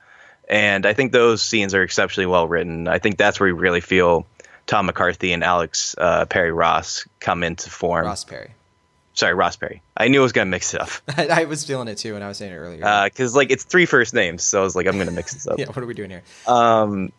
[0.49, 2.89] and I think those scenes are exceptionally well written.
[2.89, 4.27] I think that's where we really feel
[4.67, 8.05] Tom McCarthy and Alex uh, Perry Ross come into form.
[8.07, 8.51] Ross Perry.
[9.15, 9.83] Sorry, Ross Perry.
[9.97, 12.23] I knew I was gonna mix it up I, I was feeling it too when
[12.23, 13.05] I was saying it earlier.
[13.05, 15.59] because like it's three first names, so I was like I'm gonna mix this up.
[15.59, 15.67] yeah.
[15.67, 16.23] What are we doing here?
[16.47, 17.11] Um,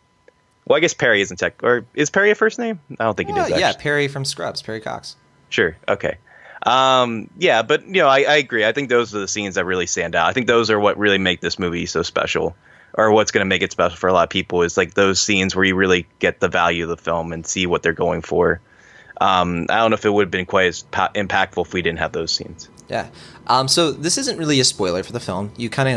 [0.66, 2.80] well, I guess Perry isn't tech, or is Perry a first name?
[2.98, 3.60] I don't think it Uh, is.
[3.60, 3.72] yeah.
[3.72, 4.62] Perry from Scrubs.
[4.62, 5.16] Perry Cox.
[5.50, 5.76] Sure.
[5.88, 6.16] Okay.
[6.64, 8.64] Um, yeah, but you know, I, I agree.
[8.64, 10.26] I think those are the scenes that really stand out.
[10.28, 12.54] I think those are what really make this movie so special,
[12.94, 15.20] or what's going to make it special for a lot of people is like those
[15.20, 18.22] scenes where you really get the value of the film and see what they're going
[18.22, 18.60] for.
[19.20, 21.82] Um, I don't know if it would have been quite as pa- impactful if we
[21.82, 22.68] didn't have those scenes.
[22.88, 23.08] Yeah.
[23.46, 25.52] Um, so this isn't really a spoiler for the film.
[25.56, 25.88] You kind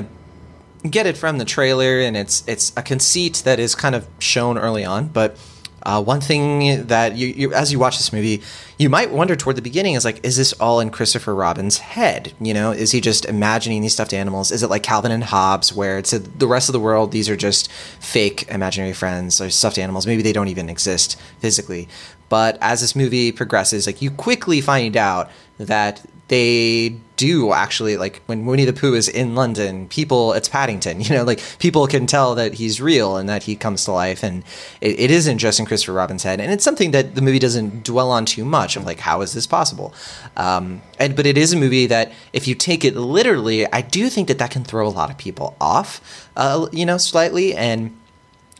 [0.84, 4.08] of get it from the trailer, and it's it's a conceit that is kind of
[4.20, 5.08] shown early on.
[5.08, 5.38] But
[5.84, 8.42] uh, one thing that you, you as you watch this movie,
[8.78, 12.34] you might wonder toward the beginning is like, is this all in Christopher Robin's head?
[12.40, 14.52] You know, is he just imagining these stuffed animals?
[14.52, 17.12] Is it like Calvin and Hobbes, where it's a, the rest of the world?
[17.12, 20.08] These are just fake imaginary friends or stuffed animals.
[20.08, 21.88] Maybe they don't even exist physically.
[22.30, 28.22] But as this movie progresses, like you quickly find out that they do actually like
[28.26, 32.06] when Winnie the Pooh is in London, people it's Paddington, you know, like people can
[32.06, 34.44] tell that he's real and that he comes to life and
[34.82, 36.42] it, it isn't just in Christopher Robin's head.
[36.42, 39.32] And it's something that the movie doesn't dwell on too much of like how is
[39.32, 39.94] this possible?
[40.36, 44.10] Um, and but it is a movie that if you take it literally, I do
[44.10, 47.96] think that that can throw a lot of people off, uh, you know, slightly and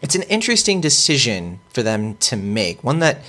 [0.02, 2.84] it's an interesting decision for them to make.
[2.84, 3.24] One that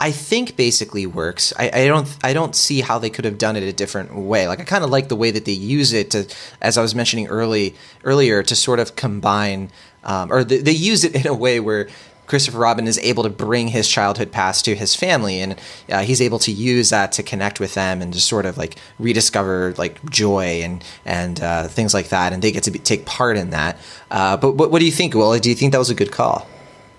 [0.00, 1.52] I think basically works.
[1.58, 4.46] I, I don't I don't see how they could have done it a different way.
[4.46, 6.94] Like I kind of like the way that they use it to, as I was
[6.94, 9.70] mentioning early earlier, to sort of combine,
[10.04, 11.88] um, or they, use it in a way where
[12.28, 15.58] Christopher Robin is able to bring his childhood past to his family, and
[15.90, 18.76] uh, he's able to use that to connect with them and to sort of like
[19.00, 23.04] rediscover like joy and and uh, things like that, and they get to be, take
[23.04, 23.76] part in that.
[24.12, 25.36] Uh, but what, what do you think, Will?
[25.40, 26.46] Do you think that was a good call?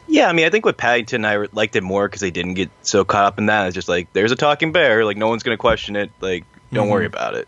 [0.10, 2.72] Yeah, I mean, I think with Paddington, I liked it more because they didn't get
[2.82, 3.68] so caught up in that.
[3.68, 6.90] It's just like there's a talking bear, like no one's gonna question it, like don't
[6.90, 7.48] worry about it.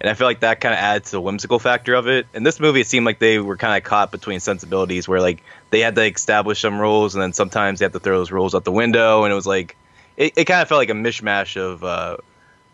[0.00, 2.26] And I feel like that kind of adds to the whimsical factor of it.
[2.34, 5.42] In this movie, it seemed like they were kind of caught between sensibilities, where like
[5.70, 8.56] they had to establish some rules, and then sometimes they have to throw those rules
[8.56, 9.76] out the window, and it was like
[10.16, 12.16] it, it kind of felt like a mishmash of uh,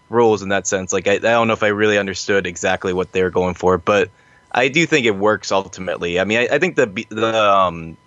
[0.09, 0.95] rules in that sense.
[0.95, 3.77] Like I, I don't know if I really understood exactly what they were going for,
[3.77, 4.09] but
[4.51, 6.19] I do think it works ultimately.
[6.19, 7.99] I mean, I, I think the the um,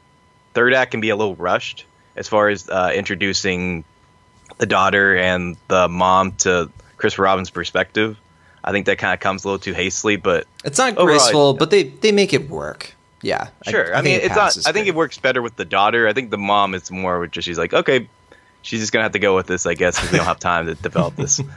[0.54, 1.86] third act can be a little rushed
[2.16, 3.84] as far as uh, introducing
[4.58, 8.18] the daughter and the mom to Chris Robin's perspective.
[8.64, 11.54] I think that kind of comes a little too hastily, but It's not Overall, graceful,
[11.56, 12.94] I- but they they make it work.
[13.22, 13.94] Yeah, sure.
[13.96, 14.58] I, think mean, it's not.
[14.66, 16.08] I think it works better with the daughter.
[16.08, 18.08] I think the mom is more just she's like, okay,
[18.62, 20.68] she's just gonna have to go with this, I guess, because we don't have time
[20.68, 21.42] to develop this.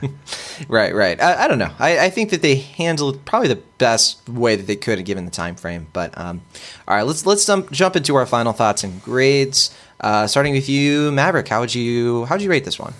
[0.69, 1.19] Right, right.
[1.19, 1.71] I, I don't know.
[1.79, 5.31] I, I think that they handled probably the best way that they could given the
[5.31, 5.87] time frame.
[5.91, 6.41] But um,
[6.87, 9.75] all right, let's let's jump, jump into our final thoughts and grades.
[9.99, 11.47] Uh, starting with you, Maverick.
[11.47, 12.93] How would you how would you rate this one?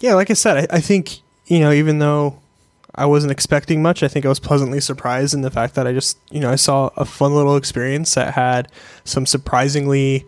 [0.00, 2.38] yeah like i said I, I think you know even though
[2.94, 5.92] i wasn't expecting much i think i was pleasantly surprised in the fact that i
[5.92, 8.70] just you know i saw a fun little experience that had
[9.04, 10.26] some surprisingly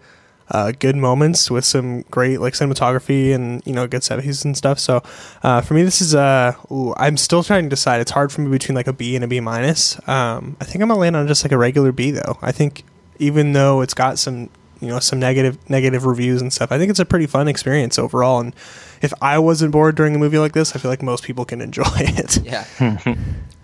[0.50, 4.56] uh, good moments with some great like cinematography and you know good set pieces and
[4.56, 4.78] stuff.
[4.78, 5.02] So
[5.42, 8.00] uh, for me, this is uh, ooh, I'm still trying to decide.
[8.00, 9.96] It's hard for me between like a B and a B minus.
[10.08, 12.38] Um, I think I'm gonna land on just like a regular B though.
[12.42, 12.84] I think
[13.18, 16.90] even though it's got some you know some negative negative reviews and stuff, I think
[16.90, 18.40] it's a pretty fun experience overall.
[18.40, 18.54] And
[19.02, 21.61] if I wasn't bored during a movie like this, I feel like most people can
[21.68, 22.42] enjoy it.
[22.42, 22.64] Yeah.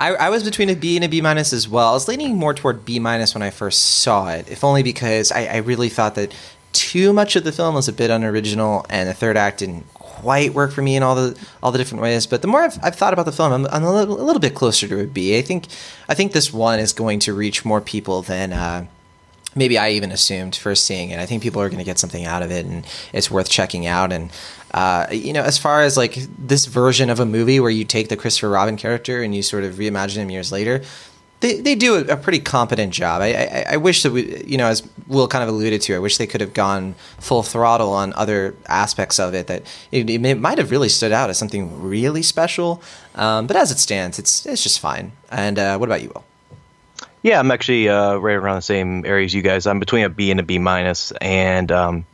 [0.01, 1.91] I, I was between a B and a B minus as well.
[1.91, 5.31] I was leaning more toward B minus when I first saw it, if only because
[5.31, 6.35] I, I really thought that
[6.75, 10.53] too much of the film was a bit unoriginal, and the third act didn't quite
[10.53, 12.27] work for me in all the all the different ways.
[12.27, 14.41] But the more I've, I've thought about the film, I'm, I'm a, little, a little
[14.41, 15.39] bit closer to a B.
[15.39, 15.67] I think
[16.09, 18.53] I think this one is going to reach more people than.
[18.53, 18.87] Uh,
[19.57, 21.21] maybe I even assumed first seeing it.
[21.21, 23.87] I think people are going to get something out of it, and it's worth checking
[23.87, 24.13] out.
[24.13, 24.31] And
[24.73, 28.09] uh, you know, as far as like this version of a movie where you take
[28.09, 30.83] the Christopher Robin character and you sort of reimagine him years later,
[31.45, 33.21] they, they do a, a pretty competent job.
[33.21, 35.99] I, I, I wish that we, you know, as Will kind of alluded to, I
[35.99, 40.41] wish they could have gone full throttle on other aspects of it that it, it
[40.41, 42.83] might have really stood out as something really special.
[43.15, 45.13] Um, but as it stands, it's it's just fine.
[45.31, 46.25] And uh, what about you, Will?
[47.23, 49.67] Yeah, I'm actually uh, right around the same area as you guys.
[49.67, 52.07] I'm between a B and a B minus, and um,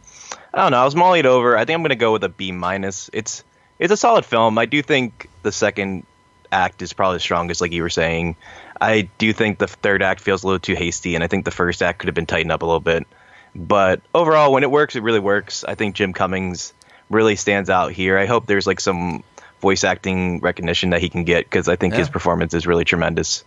[0.52, 0.78] I don't know.
[0.78, 1.56] I was mulling it over.
[1.56, 3.08] I think I'm going to go with a B minus.
[3.12, 3.44] It's
[3.78, 4.58] it's a solid film.
[4.58, 6.04] I do think the second
[6.50, 8.34] act is probably the strongest, like you were saying.
[8.80, 11.50] I do think the third act feels a little too hasty, and I think the
[11.50, 13.06] first act could have been tightened up a little bit.
[13.54, 15.64] But overall, when it works, it really works.
[15.64, 16.72] I think Jim Cummings
[17.10, 18.16] really stands out here.
[18.16, 19.24] I hope there's like some
[19.60, 21.98] voice acting recognition that he can get because I think Yeah.
[22.00, 23.44] his performance is really tremendous.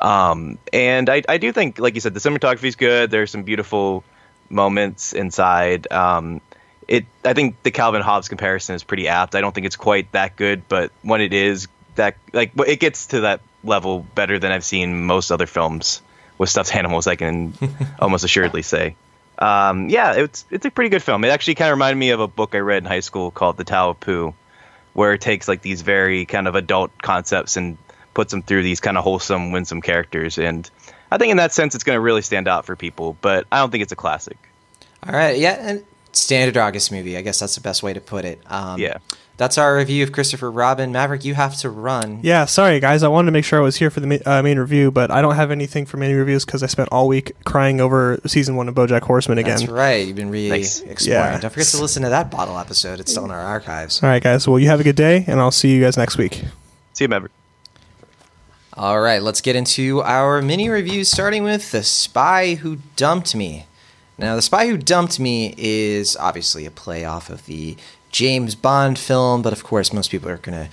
[0.00, 3.10] Um, and I, I do think, like you said, the cinematography is good.
[3.10, 4.04] There's some beautiful
[4.50, 5.90] moments inside.
[5.90, 6.40] Um,
[6.86, 9.34] it, I think the Calvin Hobbes comparison is pretty apt.
[9.34, 13.06] I don't think it's quite that good, but when it is, that like it gets
[13.06, 16.00] to that level better than I've seen most other films
[16.38, 17.06] with stuffed animals.
[17.06, 17.54] I can
[17.98, 18.96] almost assuredly say.
[19.38, 21.24] Um, yeah, it's it's a pretty good film.
[21.24, 23.58] It actually kind of reminded me of a book I read in high school called
[23.58, 24.34] The Tao of Pooh,
[24.94, 27.76] where it takes like these very kind of adult concepts and
[28.14, 30.38] puts them through these kind of wholesome, winsome characters.
[30.38, 30.68] And
[31.10, 33.14] I think in that sense, it's going to really stand out for people.
[33.20, 34.38] But I don't think it's a classic.
[35.06, 35.84] All right, yeah, and
[36.16, 37.16] standard August movie.
[37.16, 38.40] I guess that's the best way to put it.
[38.46, 38.98] Um, Yeah.
[39.38, 40.92] That's our review of Christopher Robin.
[40.92, 42.20] Maverick, you have to run.
[42.22, 43.02] Yeah, sorry guys.
[43.02, 45.10] I wanted to make sure I was here for the ma- uh, main review, but
[45.10, 48.56] I don't have anything for main reviews because I spent all week crying over season
[48.56, 49.58] one of BoJack Horseman again.
[49.58, 50.06] That's right.
[50.06, 50.80] You've been really Nice.
[50.80, 51.20] exploring.
[51.34, 51.38] Yeah.
[51.38, 52.98] Don't forget to listen to that bottle episode.
[52.98, 54.02] It's still in our archives.
[54.02, 54.48] All right, guys.
[54.48, 56.42] Well, you have a good day, and I'll see you guys next week.
[56.94, 57.32] See you, Maverick.
[58.72, 63.66] All right, let's get into our mini reviews, starting with The Spy Who Dumped Me.
[64.18, 67.76] Now, The Spy Who Dumped Me is obviously a play off of the
[68.10, 70.70] James Bond film, but of course, most people are going to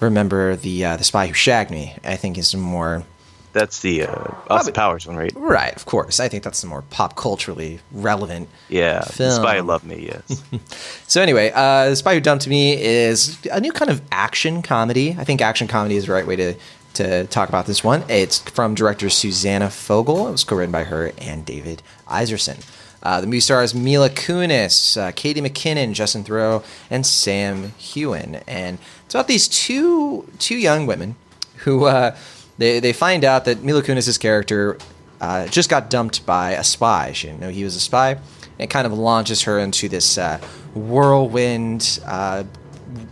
[0.00, 1.94] remember the uh, The Spy Who Shagged Me.
[2.02, 3.04] I think is more
[3.52, 5.32] That's the uh, Austin Powers one, right?
[5.36, 5.74] right.
[5.76, 8.48] Of course, I think that's the more pop culturally relevant.
[8.68, 9.02] Yeah.
[9.02, 9.30] Film.
[9.30, 10.42] The Spy Who Loved Me, yes.
[11.06, 15.14] So anyway, uh, The Spy Who Dumped Me is a new kind of action comedy.
[15.16, 16.54] I think action comedy is the right way to
[16.92, 18.02] to talk about this one.
[18.08, 20.26] It's from director Susanna Fogel.
[20.26, 22.64] It was co-written by her and David Iserson.
[23.02, 28.42] Uh, the movie stars Mila Kunis, uh, Katie McKinnon, Justin Theroux, and Sam Heughan.
[28.46, 31.16] And it's about these two two young women
[31.58, 32.16] who uh,
[32.58, 34.78] they they find out that Mila Kunis' character
[35.20, 37.12] uh, just got dumped by a spy.
[37.12, 38.18] She didn't know he was a spy.
[38.58, 40.38] It kind of launches her into this uh,
[40.74, 41.98] whirlwind,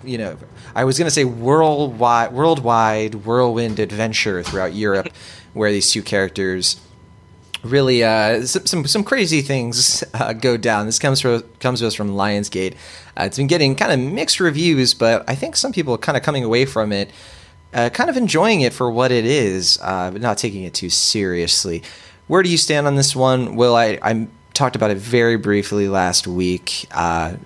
[0.05, 0.37] you know,
[0.75, 5.09] I was going to say worldwide, worldwide whirlwind adventure throughout Europe,
[5.55, 6.81] where these two characters
[7.71, 10.87] really uh, some, some some crazy things uh, go down.
[10.87, 12.75] This comes from comes to us from Lionsgate.
[13.19, 16.17] Uh, it's been getting kind of mixed reviews, but I think some people are kind
[16.17, 17.11] of coming away from it,
[17.73, 20.91] uh, kind of enjoying it for what it is, uh, but not taking it too
[20.91, 21.83] seriously.
[22.27, 23.57] Where do you stand on this one?
[23.57, 24.29] Will I I
[24.59, 26.87] talked about it very briefly last week.
[26.91, 27.37] Uh,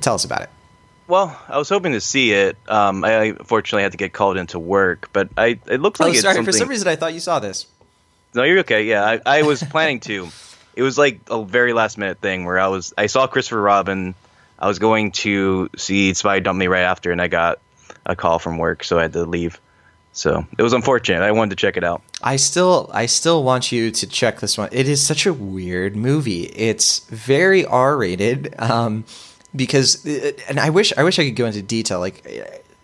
[0.00, 0.50] tell us about it.
[1.06, 2.56] Well, I was hoping to see it.
[2.66, 6.14] Um, I unfortunately had to get called into work, but I it looks like oh,
[6.14, 6.42] sorry.
[6.42, 7.66] For some reason, I thought you saw this.
[8.34, 8.84] No, you're okay.
[8.84, 10.28] Yeah, I, I was planning to.
[10.74, 14.14] It was like a very last minute thing where I was I saw Christopher Robin.
[14.58, 17.60] I was going to see Spy Dump Me right after, and I got
[18.06, 19.60] a call from work, so I had to leave.
[20.12, 21.22] So it was unfortunate.
[21.22, 22.02] I wanted to check it out.
[22.22, 24.68] I still I still want you to check this one.
[24.72, 26.44] It is such a weird movie.
[26.44, 28.54] It's very R rated.
[28.58, 29.04] Um,
[29.54, 30.04] because
[30.48, 32.00] and I wish I wish I could go into detail.
[32.00, 32.24] Like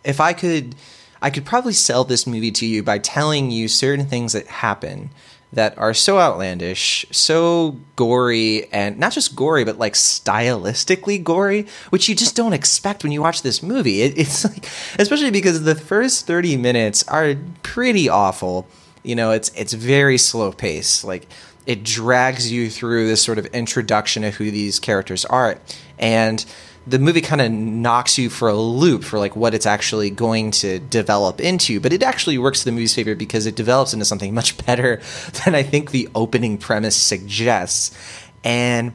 [0.05, 0.75] if I could
[1.23, 5.11] I could probably sell this movie to you by telling you certain things that happen
[5.53, 12.09] that are so outlandish, so gory, and not just gory, but like stylistically gory, which
[12.09, 14.03] you just don't expect when you watch this movie.
[14.03, 18.69] It, it's like, especially because the first thirty minutes are pretty awful.
[19.03, 21.03] You know, it's it's very slow pace.
[21.03, 21.27] Like
[21.67, 25.59] it drags you through this sort of introduction of who these characters are,
[25.99, 26.45] and
[26.91, 30.51] the movie kind of knocks you for a loop for like what it's actually going
[30.51, 34.05] to develop into but it actually works to the movie's favor because it develops into
[34.05, 35.01] something much better
[35.45, 37.97] than i think the opening premise suggests.
[38.43, 38.93] And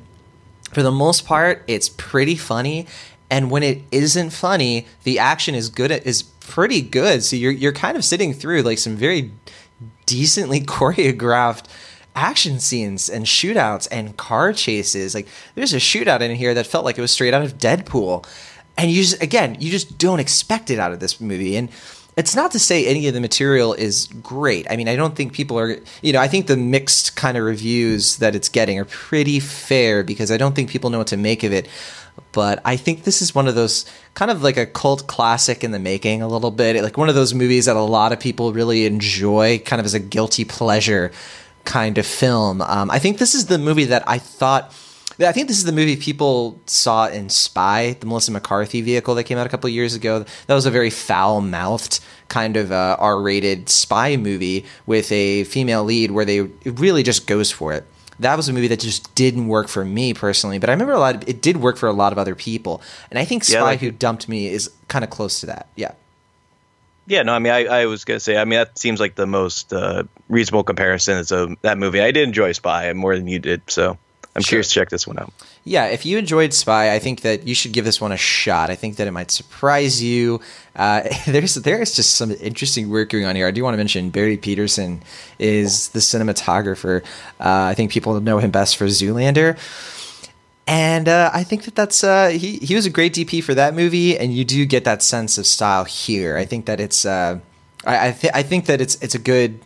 [0.72, 2.88] for the most part it's pretty funny
[3.30, 7.24] and when it isn't funny the action is good is pretty good.
[7.24, 9.32] So you're you're kind of sitting through like some very
[10.06, 11.66] decently choreographed
[12.16, 15.14] action scenes and shootouts and car chases.
[15.14, 18.26] Like there's a shootout in here that felt like it was straight out of Deadpool.
[18.78, 21.56] And you just again, you just don't expect it out of this movie.
[21.56, 21.70] And
[22.18, 24.66] it's not to say any of the material is great.
[24.70, 27.44] I mean, I don't think people are, you know, I think the mixed kind of
[27.44, 31.18] reviews that it's getting are pretty fair because I don't think people know what to
[31.18, 31.68] make of it.
[32.32, 35.72] But I think this is one of those kind of like a cult classic in
[35.72, 36.82] the making a little bit.
[36.82, 39.94] Like one of those movies that a lot of people really enjoy kind of as
[39.94, 41.12] a guilty pleasure
[41.66, 42.62] kind of film.
[42.62, 44.74] Um, I think this is the movie that I thought.
[45.20, 49.24] I think this is the movie people saw in Spy, the Melissa McCarthy vehicle that
[49.24, 50.26] came out a couple years ago.
[50.48, 55.46] That was a very foul mouthed kind of uh, R rated spy movie with a
[55.46, 57.86] female lead where they really just goes for it.
[58.20, 61.00] That was a movie that just didn't work for me personally, but I remember a
[61.00, 61.16] lot.
[61.16, 63.64] Of, it did work for a lot of other people, and I think Spy yeah,
[63.64, 65.68] like, Who Dumped Me is kind of close to that.
[65.76, 65.92] Yeah.
[67.08, 69.28] Yeah, no, I mean, I, I was gonna say, I mean, that seems like the
[69.28, 71.24] most uh, reasonable comparison.
[71.26, 73.98] So that movie, I did enjoy Spy more than you did, so
[74.36, 74.50] I'm sure.
[74.50, 75.32] curious to check this one out.
[75.64, 78.70] Yeah, if you enjoyed Spy, I think that you should give this one a shot.
[78.70, 80.42] I think that it might surprise you.
[80.76, 83.48] Uh, there's there's just some interesting work going on here.
[83.48, 85.02] I do want to mention Barry Peterson
[85.40, 87.04] is the cinematographer.
[87.40, 89.58] Uh, I think people know him best for Zoolander.
[90.68, 93.76] And uh, I think that that's uh, he he was a great DP for that
[93.76, 96.38] movie, and you do get that sense of style here.
[96.38, 97.40] I think that it's uh,
[97.86, 99.60] I I, th- I think that it's it's a good.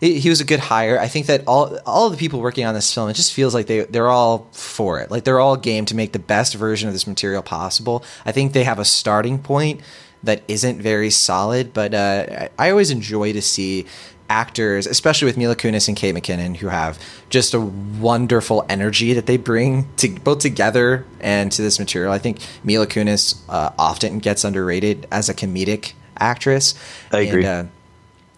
[0.00, 0.96] He, was a good hire.
[0.96, 3.52] I think that all all of the people working on this film, it just feels
[3.52, 5.10] like they they're all for it.
[5.10, 8.04] Like they're all game to make the best version of this material possible.
[8.24, 9.80] I think they have a starting point
[10.22, 13.86] that isn't very solid, but uh, I, I always enjoy to see
[14.28, 16.98] actors, especially with Mila Kunis and Kate McKinnon, who have
[17.30, 22.12] just a wonderful energy that they bring to both together and to this material.
[22.12, 26.74] I think Mila Kunis uh, often gets underrated as a comedic actress.
[27.12, 27.44] I agree.
[27.44, 27.70] And, uh,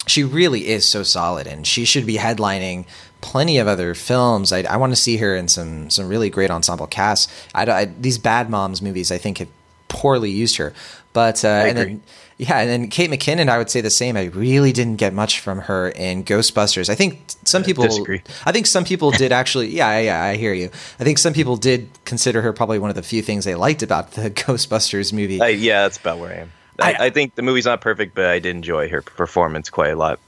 [0.07, 2.87] she really is so solid, and she should be headlining
[3.21, 4.53] plenty of other films.
[4.53, 7.33] I, I want to see her in some some really great ensemble casts.
[7.55, 9.49] I, I, these Bad Moms movies, I think, have
[9.89, 10.73] poorly used her.
[11.13, 12.03] But uh, and then
[12.41, 14.17] yeah, and then Kate McKinnon, I would say the same.
[14.17, 16.89] I really didn't get much from her in Ghostbusters.
[16.89, 18.23] I think some people disagree.
[18.47, 19.69] I think some people did actually.
[19.69, 20.71] Yeah, yeah, I hear you.
[20.99, 23.83] I think some people did consider her probably one of the few things they liked
[23.83, 25.39] about the Ghostbusters movie.
[25.39, 26.53] Uh, yeah, that's about where I am.
[26.79, 29.91] I, I, I think the movie's not perfect, but I did enjoy her performance quite
[29.91, 30.19] a lot.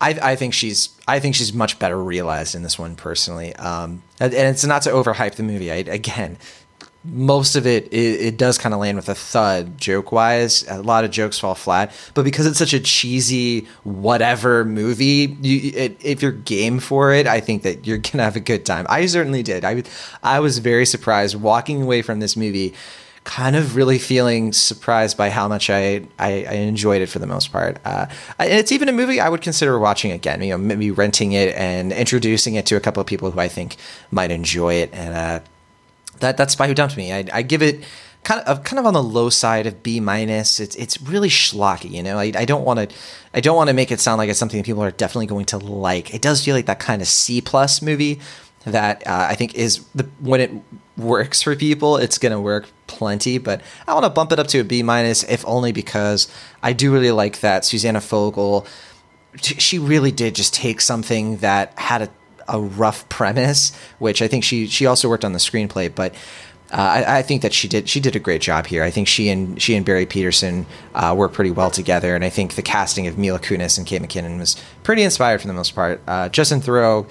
[0.00, 3.54] I, I, think she's I think she's much better realized in this one personally.
[3.54, 5.70] Um, and, and, it's not to overhype the movie.
[5.70, 6.38] I, again,
[7.06, 10.66] most of it, it, it does kind of land with a thud joke wise.
[10.68, 15.72] A lot of jokes fall flat, but because it's such a cheesy whatever movie, you,
[15.74, 18.86] it, if you're game for it, I think that you're gonna have a good time.
[18.88, 19.64] I certainly did.
[19.64, 19.82] I
[20.22, 22.74] I was very surprised walking away from this movie,
[23.24, 27.26] kind of really feeling surprised by how much I I, I enjoyed it for the
[27.26, 27.78] most part.
[27.84, 28.06] Uh,
[28.38, 30.42] and it's even a movie I would consider watching again.
[30.42, 33.48] You know, maybe renting it and introducing it to a couple of people who I
[33.48, 33.76] think
[34.10, 35.14] might enjoy it and.
[35.14, 35.40] Uh,
[36.20, 37.12] that that's Spy Who Dumped Me.
[37.12, 37.84] I, I give it
[38.24, 40.58] kind of kind of on the low side of B minus.
[40.58, 42.18] It's it's really schlocky, you know.
[42.18, 42.96] I, I don't want to
[43.32, 45.58] I don't want to make it sound like it's something people are definitely going to
[45.58, 46.12] like.
[46.12, 48.20] It does feel like that kind of C plus movie
[48.64, 50.50] that uh, I think is the when it
[50.96, 53.38] works for people, it's going to work plenty.
[53.38, 56.28] But I want to bump it up to a B minus, if only because
[56.62, 58.66] I do really like that Susanna Fogel.
[59.40, 62.08] She really did just take something that had a
[62.48, 66.14] a rough premise, which I think she she also worked on the screenplay, but.
[66.72, 68.82] Uh, I, I, think that she did she did a great job here.
[68.82, 72.28] I think she and she and Barry Peterson uh, work pretty well together, and I
[72.28, 75.76] think the casting of Mila Kunis and Kate McKinnon was pretty inspired for the most
[75.76, 76.00] part.
[76.08, 77.08] Uh, Justin Theroux,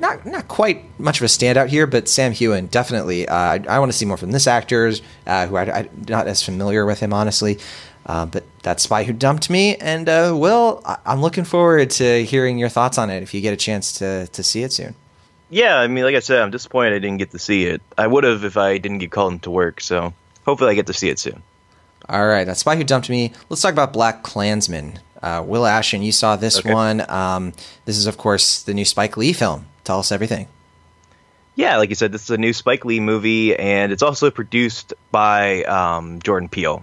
[0.00, 3.28] not not quite much of a standout here, but Sam Heughan definitely.
[3.28, 4.92] Uh, I, I want to see more from this actor,
[5.26, 7.58] uh, who I, am not as familiar with him honestly.
[8.04, 9.76] Uh, but that's Spy Who Dumped Me.
[9.76, 13.40] And, uh, Will, I- am looking forward to hearing your thoughts on it if you
[13.40, 14.94] get a chance to, to see it soon.
[15.50, 17.82] Yeah, I mean, like I said, I'm disappointed I didn't get to see it.
[17.98, 20.14] I would have if I didn't get called into work, so
[20.46, 21.42] hopefully I get to see it soon.
[22.08, 23.32] All right, that's Spy Who Dumped Me.
[23.48, 24.98] Let's talk about BlacKkKlansman.
[25.22, 26.72] Uh, Will Ashton, you saw this okay.
[26.72, 27.08] one.
[27.08, 27.52] Um,
[27.84, 29.66] this is, of course, the new Spike Lee film.
[29.84, 30.48] Tell us everything.
[31.54, 34.94] Yeah, like you said, this is a new Spike Lee movie, and it's also produced
[35.10, 36.82] by um, Jordan Peele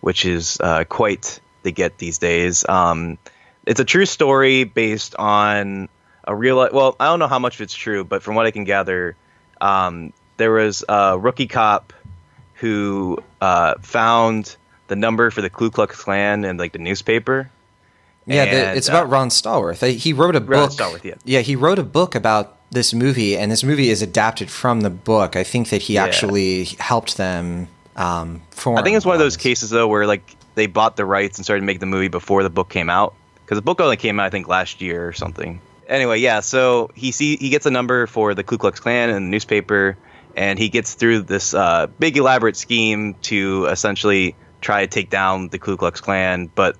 [0.00, 2.68] which is uh, quite the get these days.
[2.68, 3.18] Um,
[3.66, 5.88] it's a true story based on
[6.24, 8.50] a real well, I don't know how much of it's true, but from what I
[8.50, 9.16] can gather,
[9.60, 11.92] um, there was a rookie cop
[12.54, 14.56] who uh, found
[14.88, 17.50] the number for the Ku Klux Klan in like the newspaper.
[18.26, 19.86] Yeah, the, it's uh, about Ron Stallworth.
[19.90, 20.70] He wrote a Ron book.
[20.72, 21.40] Stallworth, yeah.
[21.40, 25.34] he wrote a book about this movie, and this movie is adapted from the book.
[25.36, 26.04] I think that he Yeah.
[26.04, 27.68] actually helped them
[27.98, 28.42] um.
[28.66, 31.44] I think it's one of those cases though where like they bought the rights and
[31.44, 34.20] started to make the movie before the book came out because the book only came
[34.20, 35.60] out I think last year or something.
[35.88, 39.14] Anyway, yeah, so he see he gets a number for the Ku Klux Klan in
[39.14, 39.96] the newspaper,
[40.36, 45.48] and he gets through this uh, big elaborate scheme to essentially try to take down
[45.48, 46.50] the Ku Klux Klan.
[46.54, 46.76] But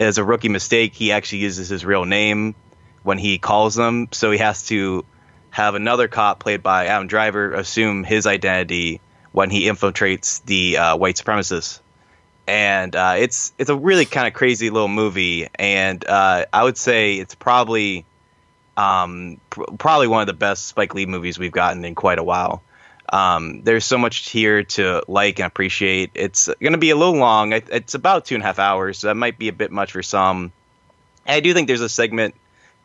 [0.00, 2.56] as a rookie mistake, he actually uses his real name
[3.04, 5.04] when he calls them, so he has to
[5.50, 9.00] have another cop played by Adam Driver assume his identity
[9.38, 11.78] when he infiltrates the uh, white supremacists.
[12.48, 16.76] And uh, it's it's a really kind of crazy little movie, and uh, I would
[16.76, 18.04] say it's probably
[18.76, 22.24] um, pr- probably one of the best Spike Lee movies we've gotten in quite a
[22.24, 22.62] while.
[23.12, 26.10] Um, there's so much here to like and appreciate.
[26.14, 27.52] It's going to be a little long.
[27.52, 30.02] It's about two and a half hours, so that might be a bit much for
[30.02, 30.50] some.
[31.26, 32.34] And I do think there's a segment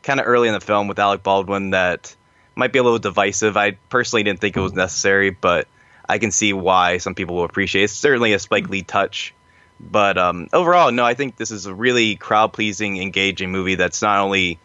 [0.04, 2.16] kind of early in the film with Alec Baldwin that
[2.56, 3.58] might be a little divisive.
[3.58, 5.68] I personally didn't think it was necessary, but
[6.08, 7.84] I can see why some people will appreciate.
[7.84, 9.34] It's certainly a Spike Lee touch,
[9.80, 14.02] but um, overall, no, I think this is a really crowd pleasing, engaging movie that's
[14.02, 14.60] not only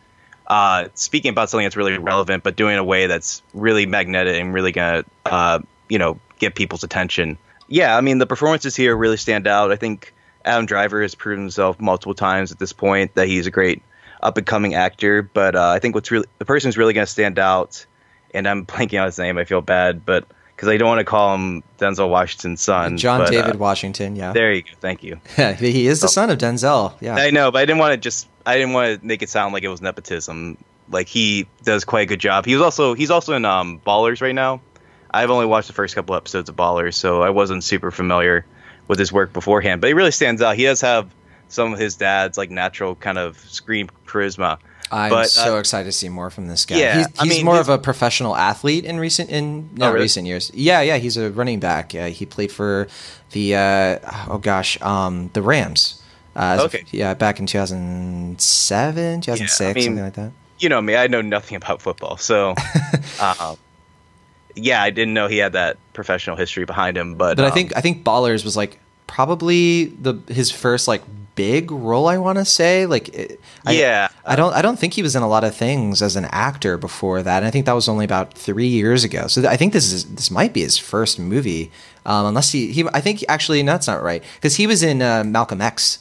[0.46, 3.86] uh, speaking about something that's really relevant, but doing it in a way that's really
[3.86, 7.38] magnetic and really gonna, uh, you know, get people's attention.
[7.68, 9.70] Yeah, I mean the performances here really stand out.
[9.70, 10.14] I think
[10.44, 13.82] Adam Driver has proven himself multiple times at this point that he's a great
[14.22, 15.22] up and coming actor.
[15.22, 17.84] But uh, I think what's really the person who's really gonna stand out,
[18.32, 19.38] and I'm blanking on his name.
[19.38, 20.26] I feel bad, but
[20.58, 24.16] because I don't want to call him Denzel Washington's son, John but, uh, David Washington.
[24.16, 24.70] Yeah, there you go.
[24.80, 25.20] Thank you.
[25.36, 27.00] he is the son of Denzel.
[27.00, 29.28] Yeah, I know, but I didn't want to just I didn't want to make it
[29.28, 30.58] sound like it was nepotism.
[30.90, 32.44] Like he does quite a good job.
[32.44, 34.60] He was also he's also in um, Ballers right now.
[35.12, 38.44] I've only watched the first couple episodes of Ballers, so I wasn't super familiar
[38.88, 39.80] with his work beforehand.
[39.80, 40.56] But he really stands out.
[40.56, 41.08] He does have
[41.46, 44.58] some of his dad's like natural kind of screen charisma.
[44.90, 46.78] I'm but, so uh, excited to see more from this guy.
[46.78, 50.04] Yeah, he's, I mean, more of a professional athlete in recent in not really?
[50.04, 50.50] recent years.
[50.54, 51.94] Yeah, yeah, he's a running back.
[51.94, 52.88] Uh, he played for
[53.32, 56.02] the uh, oh gosh, um, the Rams.
[56.34, 56.84] Uh, a- Okay.
[56.90, 60.32] yeah, back in 2007, 2006, mean, something like that.
[60.58, 62.54] You know me, I know nothing about football, so
[63.20, 63.56] um,
[64.54, 67.14] yeah, I didn't know he had that professional history behind him.
[67.14, 71.02] But But I um, think I think Ballers was like probably the his first like
[71.38, 72.06] big role.
[72.08, 74.08] I want to say like it, I- Yeah.
[74.26, 76.76] I, don't I don't think he was in a lot of things as an actor
[76.76, 77.38] before that.
[77.38, 79.26] And I think that was only about three years ago.
[79.28, 81.70] So th- I think this is this might be his first movie,
[82.04, 85.00] um, unless he he I think actually no, that's not right because he was in
[85.00, 85.98] uh, Malcolm X.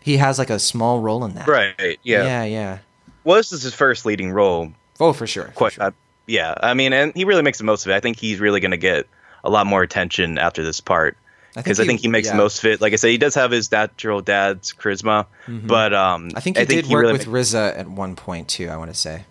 [0.00, 1.48] He has like a small role in that.
[1.48, 2.24] right, yeah.
[2.24, 2.44] Yeah.
[2.44, 2.78] Yeah.
[3.24, 5.52] Well, this is his first leading role, Oh, for sure.
[5.56, 5.84] for sure.
[5.84, 5.90] uh,
[6.30, 8.60] yeah i mean and he really makes the most of it i think he's really
[8.60, 9.06] going to get
[9.44, 11.27] a lot more attention after this part I
[11.62, 12.32] because I, he- think he makes yeah.
[12.32, 15.92] the most of it like i said he does have his natural dad's charisma but
[15.94, 16.36] um Mm-hmm.
[16.36, 18.68] I think he did he work really with ma- RZA at one point too.
[18.68, 19.24] I want to say.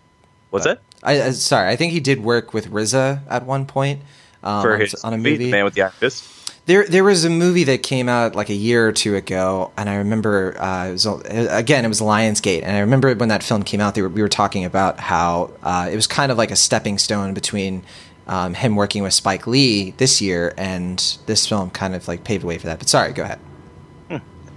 [0.51, 0.79] what's it?
[1.03, 4.01] I, I sorry, I think he did work with RZA at one point
[4.43, 5.51] um, for on, his on a movie, movie.
[5.51, 6.23] Man with the fist
[6.65, 9.89] There, there was a movie that came out like a year or two ago, and
[9.89, 13.63] I remember uh, it was again it was Lionsgate, and I remember when that film
[13.63, 16.51] came out, they were, we were talking about how uh, it was kind of like
[16.51, 17.83] a stepping stone between
[18.27, 22.43] um, him working with Spike Lee this year, and this film kind of like paved
[22.43, 22.79] the way for that.
[22.79, 23.39] But sorry, go ahead.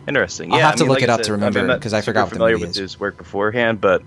[0.09, 1.81] interesting I'll have to mean, look like it up said, to I mean, remember, I'm
[1.95, 2.77] I super forgot what the familiar movie with is.
[2.77, 4.03] his work beforehand but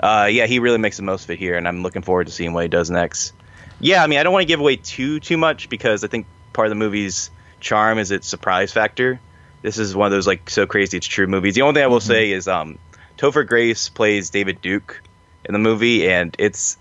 [0.00, 2.32] uh, yeah he really makes the most of it here and i'm looking forward to
[2.32, 3.32] seeing what he does next
[3.80, 6.26] yeah i mean i don't want to give away too too much because i think
[6.52, 9.20] part of the movie's charm is its surprise factor
[9.62, 11.86] this is one of those like so crazy it's true movies the only thing i
[11.88, 12.06] will Mm-hmm.
[12.08, 12.78] say is um
[13.18, 15.02] topher grace plays david duke
[15.44, 16.78] in the movie and it's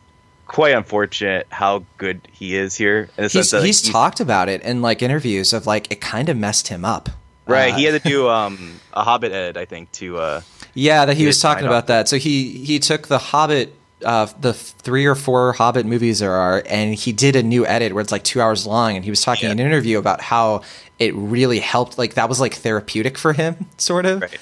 [0.51, 4.49] quite unfortunate how good he is here in the sense He's, like, he's talked about
[4.49, 7.09] it in like interviews of like it kind of messed him up.
[7.47, 10.41] right Uh, he had to do um a hobbit edit, i think to uh
[10.73, 11.87] Yeah, that he He was talking about off.
[11.87, 12.07] that.
[12.09, 13.73] So he he took the Hobbit,
[14.05, 14.53] uh, the
[14.85, 18.11] three or four Hobbit movies there are, and he did a new edit where it's
[18.11, 19.51] like two hours long, and he was talking Yeah.
[19.53, 20.61] in an interview about how
[20.97, 21.97] it really helped.
[21.97, 24.21] Like that was like therapeutic for him, sort of.
[24.21, 24.37] Right.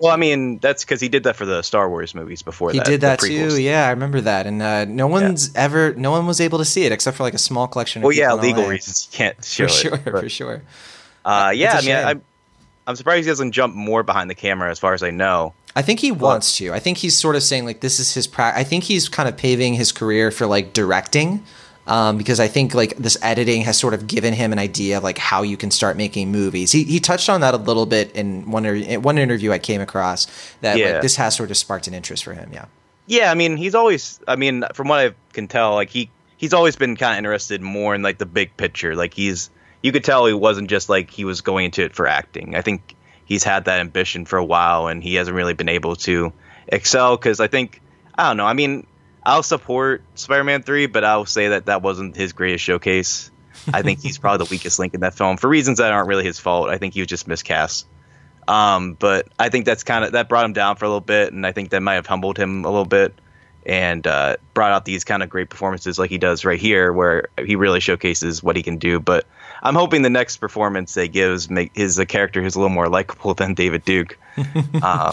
[0.00, 2.74] Well, I mean, that's because he did that for the Star Wars movies before that.
[2.74, 2.86] He that.
[2.86, 3.60] did that too.
[3.60, 6.84] Yeah, I remember that, and uh, no one's ever, no one was able to see
[6.84, 8.00] it except for like a small collection.
[8.00, 8.70] of Well, yeah, legal LA.
[8.70, 10.04] reasons you can't show For sure, it.
[10.04, 10.62] but, for sure.
[11.24, 11.94] Uh, yeah, I mean.
[11.96, 12.22] I'm,
[12.86, 15.52] I'm surprised he doesn't jump more behind the camera, as far as I know.
[15.76, 16.72] I think he wants to.
[16.72, 18.26] I think he's sort of saying like this is his.
[18.26, 21.44] Pra- I think he's kind of paving his career for like directing,
[21.90, 25.02] um, because I think like this editing has sort of given him an idea of
[25.04, 26.72] like how you can start making movies.
[26.72, 29.80] He he touched on that a little bit in one in one interview I came
[29.80, 30.26] across
[30.62, 30.92] that Yeah.
[30.92, 32.50] like this has sort of sparked an interest for him.
[32.52, 32.66] Yeah.
[33.06, 34.20] Yeah, I mean, he's always.
[34.28, 37.60] I mean, from what I can tell, like he he's always been kind of interested
[37.60, 38.94] more in like the big picture.
[38.94, 39.50] Like he's
[39.82, 42.54] you could tell he wasn't just like he was going into it for acting.
[42.54, 45.96] I think he's had that ambition for a while, and he hasn't really been able
[45.96, 46.32] to
[46.68, 47.80] excel because I think
[48.16, 48.46] I don't know.
[48.46, 48.86] I mean,
[49.30, 53.30] I'll support Spider-Man three, but I'll say that that wasn't his greatest showcase.
[53.72, 56.24] I think he's probably the weakest link in that film for reasons that aren't really
[56.24, 56.68] his fault.
[56.68, 57.86] I think he was just miscast.
[58.48, 61.32] Um, but I think that's kind of that brought him down for a little bit,
[61.32, 63.14] and I think that might have humbled him a little bit
[63.64, 67.28] and uh, brought out these kind of great performances like he does right here, where
[67.38, 68.98] he really showcases what he can do.
[68.98, 69.26] But
[69.62, 72.88] I'm hoping the next performance they gives make his a character who's a little more
[72.88, 74.18] likable than David Duke.
[74.82, 75.12] uh,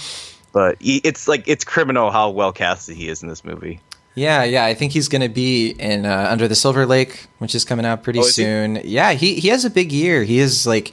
[0.53, 3.79] but he, it's like it's criminal how well casted he is in this movie.
[4.17, 7.53] Yeah, yeah, I think he's going to be in uh, Under the Silver Lake, which
[7.53, 8.43] is coming out pretty Oh, is he?
[8.43, 8.81] soon.
[8.83, 10.23] Yeah, he he has a big year.
[10.23, 10.91] He is like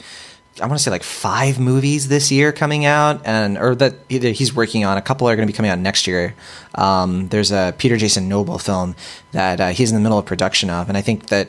[0.60, 4.28] I want to say like five movies this year coming out, and or that either
[4.32, 4.98] he's working on.
[4.98, 6.34] A couple are going to be coming out next year.
[6.74, 8.94] Um, there's a Peter Jason Noble film
[9.32, 11.48] that uh, he's in the middle of production of, and I think that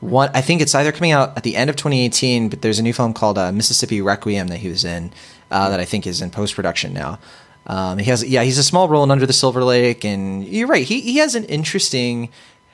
[0.00, 0.30] one.
[0.32, 2.94] I think it's either coming out at the end of 2018, but there's a new
[2.94, 5.12] film called uh, Mississippi Requiem that he was in
[5.50, 7.18] uh, that I think is in post production now.
[7.70, 10.66] Um, he has, yeah, he's a small role in Under the Silver Lake, and you're
[10.66, 10.84] right.
[10.84, 12.28] He he has an interesting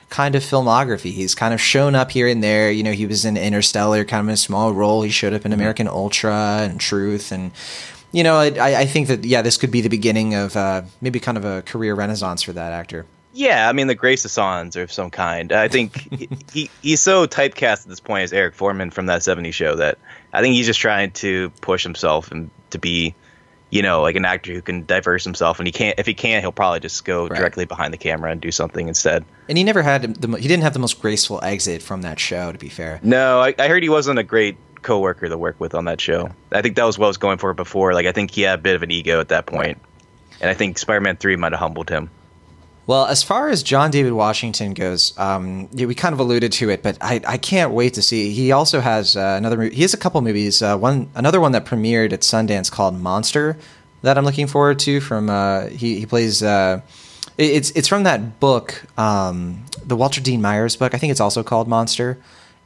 [0.09, 1.11] kind of filmography.
[1.11, 2.71] He's kind of shown up here and there.
[2.71, 5.03] You know, he was in Interstellar, kind of in a small role.
[5.03, 6.33] He showed up in American Ultra
[6.63, 7.51] and Truth, and
[8.11, 11.19] you know, I, I think that yeah, this could be the beginning of uh, maybe
[11.19, 13.05] kind of a career renaissance for that actor.
[13.33, 15.51] Yeah, I mean the Grace Assans or of some kind.
[15.51, 19.21] I think he, he he's so typecast at this point as Eric Forman from that
[19.21, 19.99] '70s show that
[20.33, 23.13] I think he's just trying to push himself and to be,
[23.69, 25.59] you know, like an actor who can diverse himself.
[25.59, 25.97] And he can't.
[25.99, 27.37] If he can't, he'll probably just go Right.
[27.37, 29.25] directly behind the camera and do something instead.
[29.49, 32.51] And he never had the he didn't have the most graceful exit from that show.
[32.51, 35.73] To be fair, No, I, I heard he wasn't a great coworker to work with
[35.75, 36.29] on that show.
[36.51, 37.93] I think that was what I was going for before.
[37.93, 39.79] Like I think he had a bit of an ego at that point,
[40.39, 42.09] and I think Spider-Man Three might have humbled him.
[42.87, 46.69] Well, as far as John David Washington goes, um, yeah, we kind of alluded to
[46.69, 48.31] it, but I, I can't wait to see.
[48.31, 49.61] He also has uh, another.
[49.63, 50.61] He has a couple movies.
[50.61, 53.57] Uh, one another one that premiered at Sundance called Monster
[54.03, 55.01] that I'm looking forward to.
[55.01, 56.41] From uh, he he plays.
[56.41, 56.79] Uh,
[57.37, 60.93] it- it's it's from that book, um, the Walter Dean Myers book.
[60.95, 62.17] I think it's also called Monster,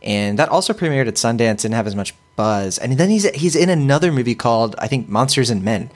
[0.04, 1.64] and that also premiered at Sundance.
[1.64, 5.10] Didn't have as much buzz, and then he's he's in another movie called I think
[5.10, 5.90] Monsters and Men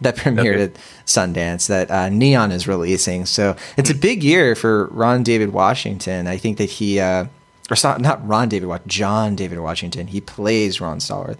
[0.02, 0.62] that premiered Okay.
[0.62, 0.74] at
[1.06, 3.26] Sundance that uh, Neon is releasing.
[3.26, 6.26] So it's a big year for Ron David Washington.
[6.26, 7.26] I think that he, uh,
[7.70, 10.06] or not not Ron David Washington, John David Washington.
[10.06, 11.38] He plays Ron Stallworth.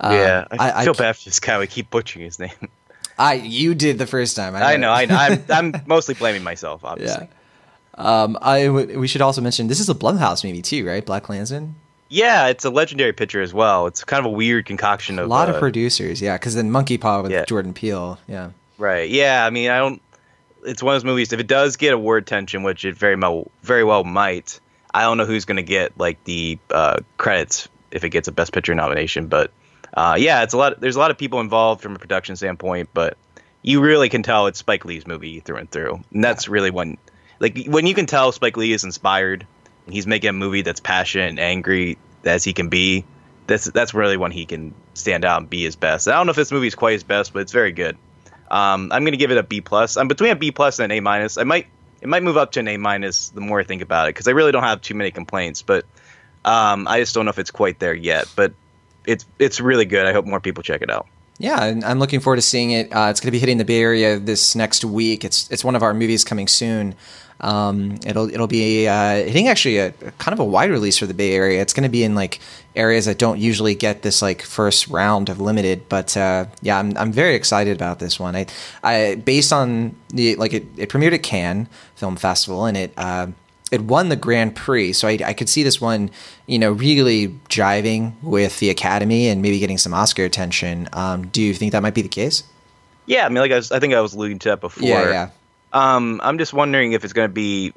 [0.00, 1.58] Uh, yeah, I, feel I, bad for this guy.
[1.58, 2.50] We keep butchering his name.
[3.18, 4.56] I you did the first time.
[4.56, 4.90] I know.
[4.90, 5.16] I know.
[5.16, 5.44] I'm,
[5.74, 7.28] I'm mostly blaming myself, obviously.
[7.28, 8.22] Yeah.
[8.22, 11.04] Um, I w- we should also mention this is a Blumhouse movie too, right?
[11.04, 11.74] Black Klansman.
[12.12, 13.86] Yeah, it's a legendary picture as well.
[13.86, 16.36] It's kind of a weird concoction of A lot uh, of producers, yeah.
[16.36, 17.46] Because then Monkey Paw with Yeah.
[17.46, 18.50] Jordan Peele, yeah.
[18.76, 19.08] Right.
[19.08, 19.46] Yeah.
[19.46, 20.02] I mean, I don't.
[20.64, 21.32] It's one of those movies.
[21.32, 24.60] If it does get award attention, which it very well, very well might,
[24.92, 28.32] I don't know who's going to get like the uh, credits if it gets a
[28.32, 29.28] Best Picture nomination.
[29.28, 29.50] But
[29.94, 30.80] uh, yeah, it's a lot.
[30.82, 33.16] There's a lot of people involved from a production standpoint, but
[33.62, 36.00] you really can tell it's Spike Lee's movie through and through.
[36.12, 36.98] And that's really when,
[37.40, 39.46] like, when you can tell Spike Lee is inspired
[39.88, 43.04] he's making a movie that's passionate and angry as he can be.
[43.46, 46.08] That's that's really when he can stand out and be his best.
[46.08, 47.96] I don't know if this movie is quite his best, but it's very good.
[48.50, 49.96] Um, I'm going to give it a B plus.
[49.96, 51.38] I'm between a B plus and an A minus.
[51.38, 51.66] I might
[52.00, 54.28] it might move up to an A minus the more I think about it because
[54.28, 55.84] I really don't have too many complaints, but
[56.44, 58.30] um, I just don't know if it's quite there yet.
[58.36, 58.52] But
[59.06, 60.06] it's it's really good.
[60.06, 61.06] I hope more people check it out.
[61.38, 62.94] Yeah, I'm looking forward to seeing it.
[62.94, 65.24] Uh, it's going to be hitting the Bay Area this next week.
[65.24, 66.94] It's it's one of our movies coming soon.
[67.42, 71.06] Um, it'll it'll be uh, hitting actually a, a kind of a wide release for
[71.06, 71.60] the Bay Area.
[71.60, 72.38] It's going to be in like
[72.76, 75.88] areas that don't usually get this like first round of limited.
[75.88, 78.36] But uh, yeah, I'm I'm very excited about this one.
[78.36, 78.46] I
[78.82, 82.92] I based on the like it, it premiered at Cannes Film Festival and it.
[82.96, 83.28] Uh,
[83.70, 86.10] it won the Grand Prix, so I, I could see this one,
[86.46, 90.90] you know, really jiving with the Academy and maybe getting some Oscar attention.
[90.92, 92.44] Um, do you think that might be the case?
[93.06, 94.86] Yeah, I mean, like I, was, I think I was alluding to that before.
[94.86, 95.30] Yeah, yeah.
[95.72, 97.72] Um, I'm just wondering if it's going to be.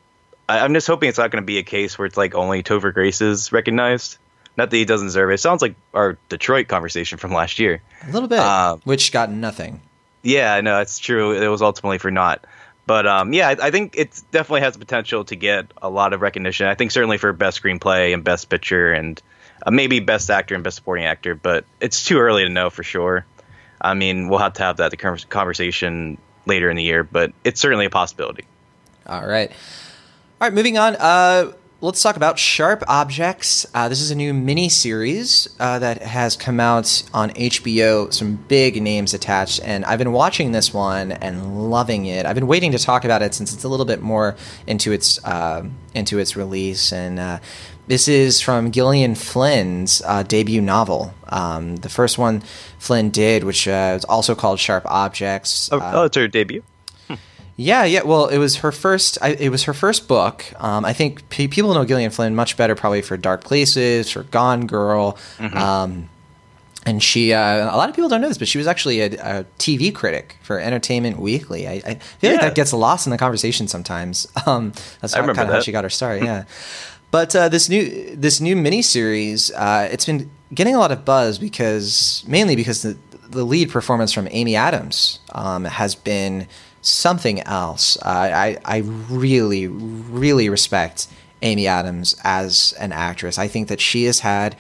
[0.48, 2.62] I, I'm just hoping it's not going to be a case where it's like only
[2.64, 4.18] Topher Grace is recognized.
[4.58, 5.36] Not that he doesn't deserve it.
[5.36, 7.82] It sounds like our Detroit conversation from last year.
[8.08, 9.82] A little bit, Um, which got nothing.
[10.24, 11.34] Yeah, I know it's true.
[11.34, 12.46] It was ultimately for naught.
[12.88, 16.14] But um, yeah, I, I think it definitely has the potential to get a lot
[16.14, 16.68] of recognition.
[16.68, 19.22] I think certainly for best screenplay and best picture and
[19.66, 21.36] uh, maybe best actor and best supporting actor.
[21.36, 23.26] But it's too early to know for sure.
[23.82, 27.60] I mean, we'll have to have that the conversation later in the year, but it's
[27.60, 28.46] certainly a possibility.
[29.08, 29.50] All right.
[29.50, 30.96] All right, moving on.
[30.96, 33.66] Uh, let's talk about Sharp Objects.
[33.74, 38.12] Uh, this is a new mini series uh, that has come out on HBO.
[38.12, 42.26] Some big names attached, and I've been watching this one and loving it.
[42.26, 44.36] I've been waiting to talk about it since it's a little bit more
[44.68, 46.92] into its uh, into its release.
[46.92, 47.40] And uh,
[47.88, 52.42] this is from Gillian Flynn's uh, debut novel, um, the first one
[52.80, 55.70] Flynn did, which uh, is also called Sharp Objects.
[55.72, 56.64] Oh, oh, it's her debut.
[57.58, 58.02] Yeah, yeah.
[58.04, 59.18] Well, it was her first.
[59.22, 60.44] I, it was her first book.
[60.62, 64.24] Um, I think pe people know Gillian Flynn much better, probably for Dark Places, for
[64.24, 65.58] Gone Girl, Mm-hmm.
[65.58, 66.10] um,
[66.86, 67.32] and she.
[67.32, 69.96] Uh, a lot of people don't know this, but she was actually a, a TV
[69.96, 71.66] critic for Entertainment Weekly.
[71.66, 74.28] I, I feel like that gets lost in the conversation sometimes.
[74.46, 76.22] Um, that's I how, remember kind of how she got her start.
[76.24, 76.44] Yeah.
[77.16, 81.40] But uh, this new this new miniseries, uh, it's been getting a lot of buzz
[81.40, 82.98] because mainly because the
[83.30, 86.46] the lead performance from Amy Adams um, has been
[86.82, 87.96] something else.
[88.02, 88.78] Uh, I I
[89.10, 91.08] really really respect
[91.42, 93.38] Amy Adams as an actress.
[93.38, 94.58] I think that she has had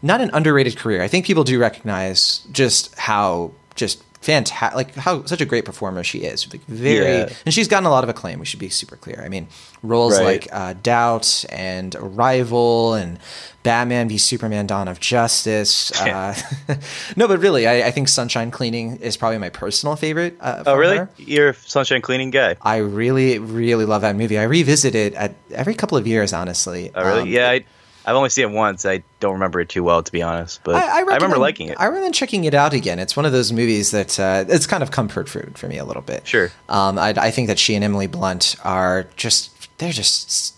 [0.00, 1.02] not an underrated career.
[1.02, 6.04] I think people do recognize just how just fantastic, like how such a great performer
[6.04, 6.50] she is.
[6.52, 7.28] Like very, Yeah.
[7.44, 8.38] and she's gotten a lot of acclaim.
[8.38, 9.22] We should be super clear.
[9.24, 9.48] I mean,
[9.82, 10.24] roles Right.
[10.24, 13.18] like uh, Doubt and Arrival and
[13.62, 15.90] Batman v Superman: Dawn of Justice.
[16.00, 16.34] Uh,
[17.16, 20.36] no, but really, I, I think Sunshine Cleaning is probably my personal favorite.
[20.40, 20.98] Uh, Oh, really?
[20.98, 21.10] her.
[21.18, 22.56] You're a sunshine cleaning guy.
[22.62, 24.38] I really, really love that movie.
[24.38, 26.90] I revisit it at every couple of years, honestly.
[26.94, 27.20] Oh, really?
[27.22, 27.64] Um, yeah, I,
[28.04, 28.86] I've only seen it once.
[28.86, 30.60] I don't remember it too well, to be honest.
[30.64, 31.76] But I, I, I, remember liking it.
[31.78, 32.98] I remember checking it out again.
[32.98, 35.84] It's one of those movies that uh, it's kind of comfort food for me a
[35.84, 36.26] little bit.
[36.26, 36.50] Sure.
[36.68, 40.54] Um, I, I think that she and Emily Blunt are just they're just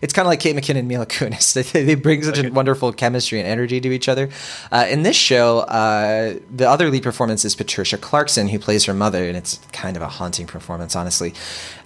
[0.00, 1.52] it's kind of like Kate McKinnon and Mila Kunis.
[1.72, 4.30] They, they bring such a wonderful chemistry and energy to each other.
[4.70, 8.94] Uh, in this show, uh, the other lead performance is Patricia Clarkson, who plays her
[8.94, 11.34] mother, and it's kind of a haunting performance, honestly.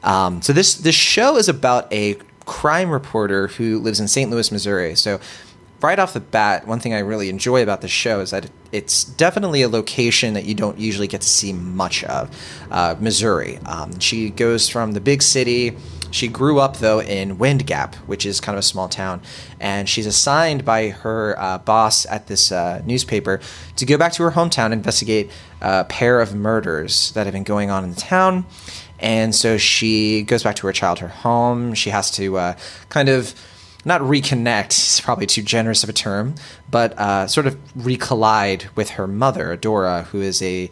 [0.05, 4.31] Um, so this this show is about a crime reporter who lives in St.
[4.31, 4.95] Louis, Missouri.
[4.95, 5.21] So
[5.83, 9.05] right off the bat, one thing I really enjoy about this show is that it's
[9.05, 12.31] definitely a location that you don't usually get to see much of.
[12.71, 13.59] Uh, Missouri.
[13.67, 15.77] Um, she goes from the big city.
[16.11, 19.21] She grew up though in Wind Gap, which is kind of a small town,
[19.61, 23.41] and she's assigned by her uh, boss at this uh, newspaper
[23.77, 25.31] to go back to her hometown and investigate
[25.61, 28.47] a pair of murders that have been going on in the town.
[28.99, 31.75] And so she goes back to her childhood home.
[31.75, 32.57] She has to uh,
[32.89, 33.35] kind of
[33.85, 36.35] not reconnect is probably too generous of a term,
[36.69, 40.69] but uh, sort of recollide with her mother, Dora, who is a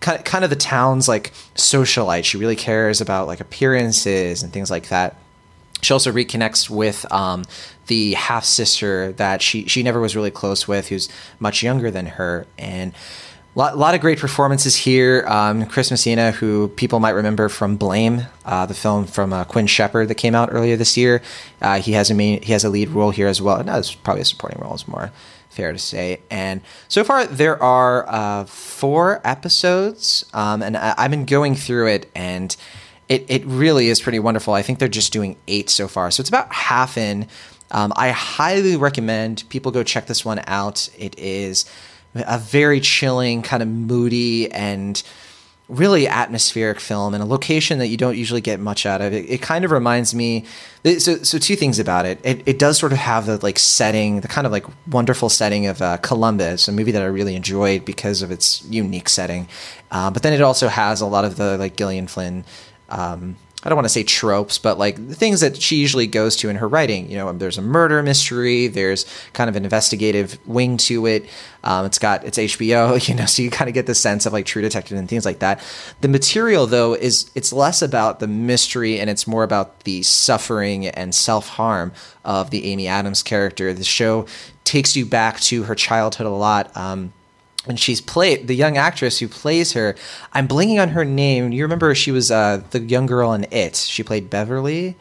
[0.00, 2.24] kind of, kind of the town's like socialite.
[2.24, 5.16] She really cares about like appearances and things like that.
[5.82, 7.44] She also reconnects with um,
[7.88, 12.06] the half sister that she she never was really close with, who's much younger than
[12.06, 12.94] her, and
[13.54, 15.24] a lot, lot of great performances here.
[15.28, 19.66] Um, Chris Messina, who people might remember from Blame, uh, the film from uh, Quinn
[19.66, 21.22] Shepard that came out earlier this year.
[21.60, 23.62] Uh, he has a main, he has a lead role here as well.
[23.62, 24.74] No, it's probably a supporting role.
[24.74, 25.12] Is more
[25.50, 26.20] fair to say.
[26.30, 31.88] And so far, there are uh, four episodes, um, and I, I've been going through
[31.88, 32.56] it and
[33.08, 34.54] it, it really is pretty wonderful.
[34.54, 36.10] I think they're just doing eight so far.
[36.10, 37.28] So it's about half in.
[37.70, 40.88] Um, I highly recommend people go check this one out.
[40.98, 41.66] It is
[42.14, 45.02] a very chilling, kind of moody, and
[45.68, 49.12] really atmospheric film in a location that you don't usually get much out of.
[49.12, 50.44] It, it kind of reminds me.
[50.84, 52.20] So, so two things about it.
[52.22, 52.42] it.
[52.46, 55.80] It does sort of have the like setting, the kind of like wonderful setting of
[55.80, 59.48] uh, Columbus, a movie that I really enjoyed because of its unique setting.
[59.90, 62.44] Uh, but then it also has a lot of the like Gillian Flynn.
[62.90, 66.36] Um, I don't want to say tropes, but like the things that she usually goes
[66.36, 67.10] to in her writing.
[67.10, 71.26] You know, there's a murder mystery, there's kind of an investigative wing to it.
[71.64, 74.34] Um, it's got it's HBO, you know, so you kind of get the sense of
[74.34, 75.62] like True Detective and things like that.
[76.02, 80.86] The material though is it's less about the mystery and it's more about the suffering
[80.86, 81.92] and self harm
[82.24, 83.72] of the Amy Adams character.
[83.72, 84.26] The show
[84.64, 86.76] takes you back to her childhood a lot.
[86.76, 87.12] Um,
[87.66, 89.96] and she's played the young actress who plays her.
[90.32, 91.52] I'm blanking on her name.
[91.52, 93.76] You remember she was uh, the young girl in It.
[93.76, 94.96] She played Beverly.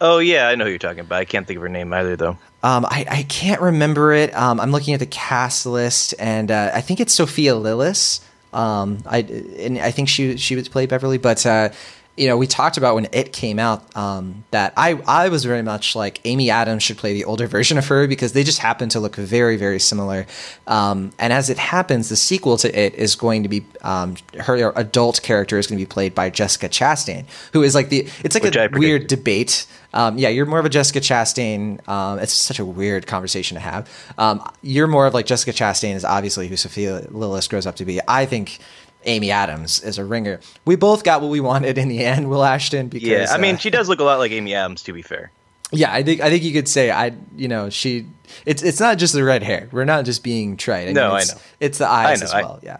[0.00, 1.20] Oh yeah, I know who you're talking about.
[1.20, 2.38] I can't think of her name either, though.
[2.62, 4.34] Um, I, I can't remember it.
[4.34, 8.20] Um, I'm looking at the cast list, and uh, I think it's Sophia Lillis.
[8.52, 11.70] Um, I and I think she she would play Beverly, but uh,
[12.20, 15.62] you know we talked about when it came out um, that I I was very
[15.62, 18.90] much like Amy Adams should play the older version of her because they just happen
[18.90, 20.26] to look very very similar.
[20.66, 24.70] Um, and as it happens, the sequel to it is going to be um, her
[24.76, 28.34] adult character is going to be played by Jessica Chastain, who is like the it's
[28.34, 29.66] like Which a weird debate.
[29.94, 31.88] Um, yeah, you're more of a Jessica Chastain.
[31.88, 33.88] Um, it's such a weird conversation to have.
[34.18, 37.86] Um, you're more of like Jessica Chastain is obviously who Sophia Lillis grows up to
[37.86, 37.98] be.
[38.06, 38.58] I think
[39.04, 40.40] Amy Adams is a ringer.
[40.64, 42.88] We both got what we wanted in the end, Will Ashton.
[42.88, 44.82] Because Yeah, I mean, uh, she does look a lot like Amy Adams.
[44.84, 45.30] To be fair,
[45.72, 47.12] Yeah, I think I think you could say I.
[47.36, 48.06] You know, she.
[48.46, 49.68] It's it's not just the red hair.
[49.72, 50.88] We're not just being trite.
[50.88, 51.40] I No, I it's, know.
[51.60, 52.60] It's the eyes as I- well.
[52.62, 52.78] yeah.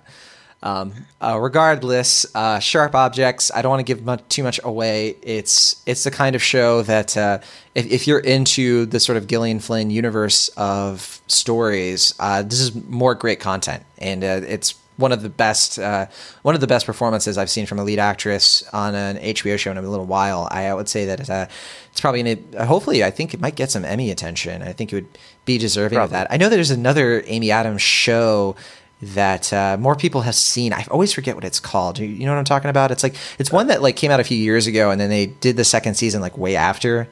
[0.63, 0.93] Um,
[1.23, 3.51] uh, regardless, uh, sharp objects.
[3.55, 5.17] I don't want to give much, too much away.
[5.23, 7.39] It's it's the kind of show that uh,
[7.75, 12.75] if, if you're into the sort of Gillian Flynn universe of stories, uh, this is
[12.75, 16.07] more great content, and uh, it's one of the best uh,
[16.43, 19.71] one of the best performances I've seen from a lead actress on an HBO show
[19.71, 20.47] in a little while.
[20.51, 21.47] I would say that uh,
[21.91, 24.63] it's probably going to hopefully I think it might get some Emmy attention.
[24.63, 26.27] I think it would be deserving of that.
[26.31, 28.55] I know there's another Amy Adams show
[29.03, 30.73] that uh, more people have seen.
[30.75, 31.99] I always forget what it's called.
[31.99, 32.91] You, you know what I'm talking about?
[32.91, 35.27] It's like it's one that like came out a few years ago, and then they
[35.27, 37.09] did the second season like way after.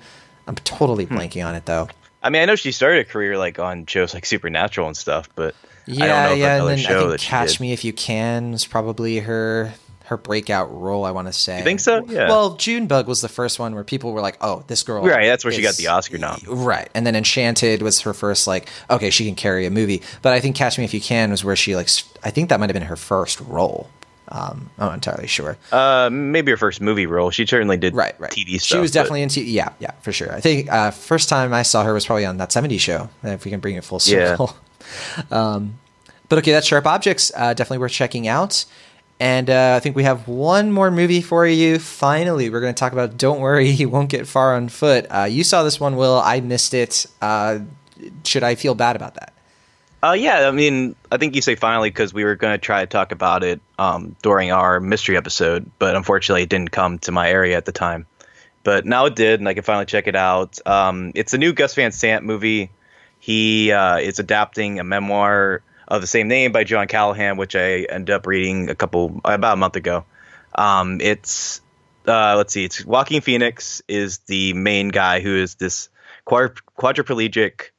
[0.47, 1.17] I'm totally Hmm.
[1.19, 1.89] blanking on it though.
[2.23, 5.29] I mean, I know she started a career like on shows like Supernatural and stuff,
[5.35, 5.55] but
[5.89, 7.61] Yeah, yeah, and then I think Catch.
[7.61, 9.73] Me If You Can was probably her
[10.05, 11.05] her breakout role.
[11.05, 11.59] I want to say.
[11.59, 12.03] You think so?
[12.09, 12.29] Yeah.
[12.29, 15.45] Well, Junebug was the first one where people were like, "Oh, this girl." Right, that's
[15.45, 16.41] where she got the Oscar nom.
[16.47, 20.03] Right, and then Enchanted was her first like, okay, she can carry a movie.
[20.23, 21.89] But I think Catch Me If You Can was where she like,
[22.23, 23.89] I think that might have been her first role.
[24.31, 25.57] Um, I'm not entirely sure.
[25.73, 27.31] Uh, maybe her first movie role.
[27.31, 28.31] She certainly did Right, right.
[28.31, 28.77] TV stuff.
[28.77, 30.33] She was but- definitely into yeah, yeah, for sure.
[30.35, 33.09] I think uh, first time I saw her was probably on that '70s show.
[33.23, 34.37] If we can bring it full Yeah.
[35.31, 35.79] um,
[36.29, 37.33] but okay, that's Sharp Objects.
[37.35, 38.65] Uh, definitely worth checking out.
[39.21, 41.79] And uh, I think we have one more movie for you.
[41.79, 45.07] Finally, we're going to talk about Don't Worry, You Won't Get Far on Foot.
[45.11, 46.21] Uh, you saw this one, Will.
[46.25, 47.07] I missed it.
[47.21, 47.61] Uh,
[48.25, 49.33] should I feel bad about that?
[50.01, 52.81] Uh, yeah, I mean, I think you say finally because we were going to try
[52.81, 57.11] to talk about it um, during our mystery episode, but unfortunately it didn't come to
[57.11, 58.07] my area at the time.
[58.63, 60.65] But now it did, and I can finally check it out.
[60.67, 62.71] Um, it's a new Gus Van Sant movie.
[63.21, 67.87] He uh, is adapting a memoir of the same name by John Callahan, which I
[67.89, 70.05] ended up reading a couple about a month ago.
[70.55, 71.61] Um, it's
[72.07, 75.89] uh, let's see, it's Joaquin Phoenix is the main guy who is this
[76.27, 77.71] quadri- quadriplegic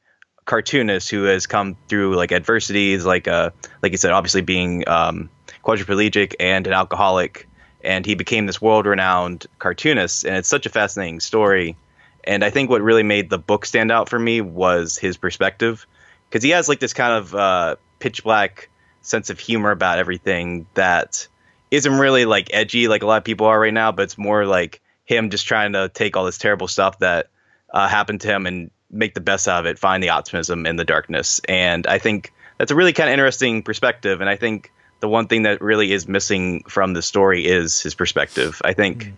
[0.44, 3.50] cartoonist who has come through like adversities, like uh,
[3.82, 5.30] like you said, obviously being um,
[5.64, 7.48] quadriplegic and an alcoholic,
[7.82, 11.76] and he became this world-renowned cartoonist, and it's such a fascinating story.
[12.24, 15.86] And I think what really made the book stand out for me was his perspective,
[16.28, 18.68] because he has like this kind of uh, pitch black
[19.02, 21.26] sense of humor about everything that
[21.70, 24.44] isn't really like edgy like a lot of people are right now, but it's more
[24.44, 27.28] like him just trying to take all this terrible stuff that
[27.72, 30.76] uh, happened to him and make the best out of it, find the optimism in
[30.76, 31.40] the darkness.
[31.48, 34.20] And I think that's a really kind of interesting perspective.
[34.20, 37.94] And I think the one thing that really is missing from the story is his
[37.94, 38.60] perspective.
[38.64, 39.12] I think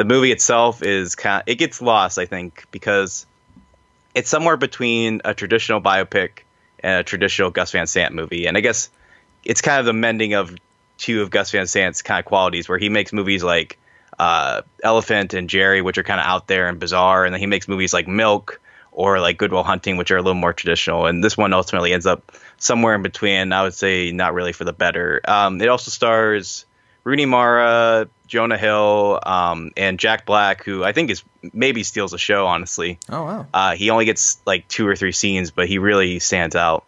[0.00, 3.26] the movie itself is kind of, it gets lost, I think, because
[4.14, 6.44] it's somewhere between a traditional biopic
[6.82, 8.46] and a traditional Gus Van Sant movie.
[8.46, 8.88] And I guess
[9.44, 10.56] it's kind of the mending of
[10.96, 13.78] two of Gus Van Sant's kind of qualities, where he makes movies like
[14.18, 17.46] uh, Elephant and Gerry, which are kind of out there and bizarre, and then he
[17.46, 18.58] makes movies like Milk
[18.92, 21.04] or like Goodwill Hunting, which are a little more traditional.
[21.04, 23.52] And this one ultimately ends up somewhere in between.
[23.52, 25.20] I would say not really for the better.
[25.28, 26.64] Um, it also stars
[27.04, 31.22] Rooney Mara, Jonah Hill, um, and Jack Black, who I think is
[31.52, 32.46] maybe steals the show.
[32.46, 33.46] Honestly, Oh wow.
[33.54, 36.84] uh, he only gets like two or three scenes, but he really stands out.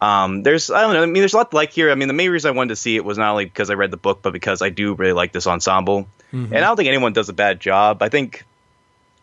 [0.00, 1.02] Um, there's I don't know.
[1.02, 1.90] I mean, there's a lot to like here.
[1.90, 3.74] I mean, the main reason I wanted to see it was not only because I
[3.74, 6.08] read the book, but because I do really like this ensemble.
[6.32, 8.02] And I don't think anyone does a bad job.
[8.02, 8.46] I think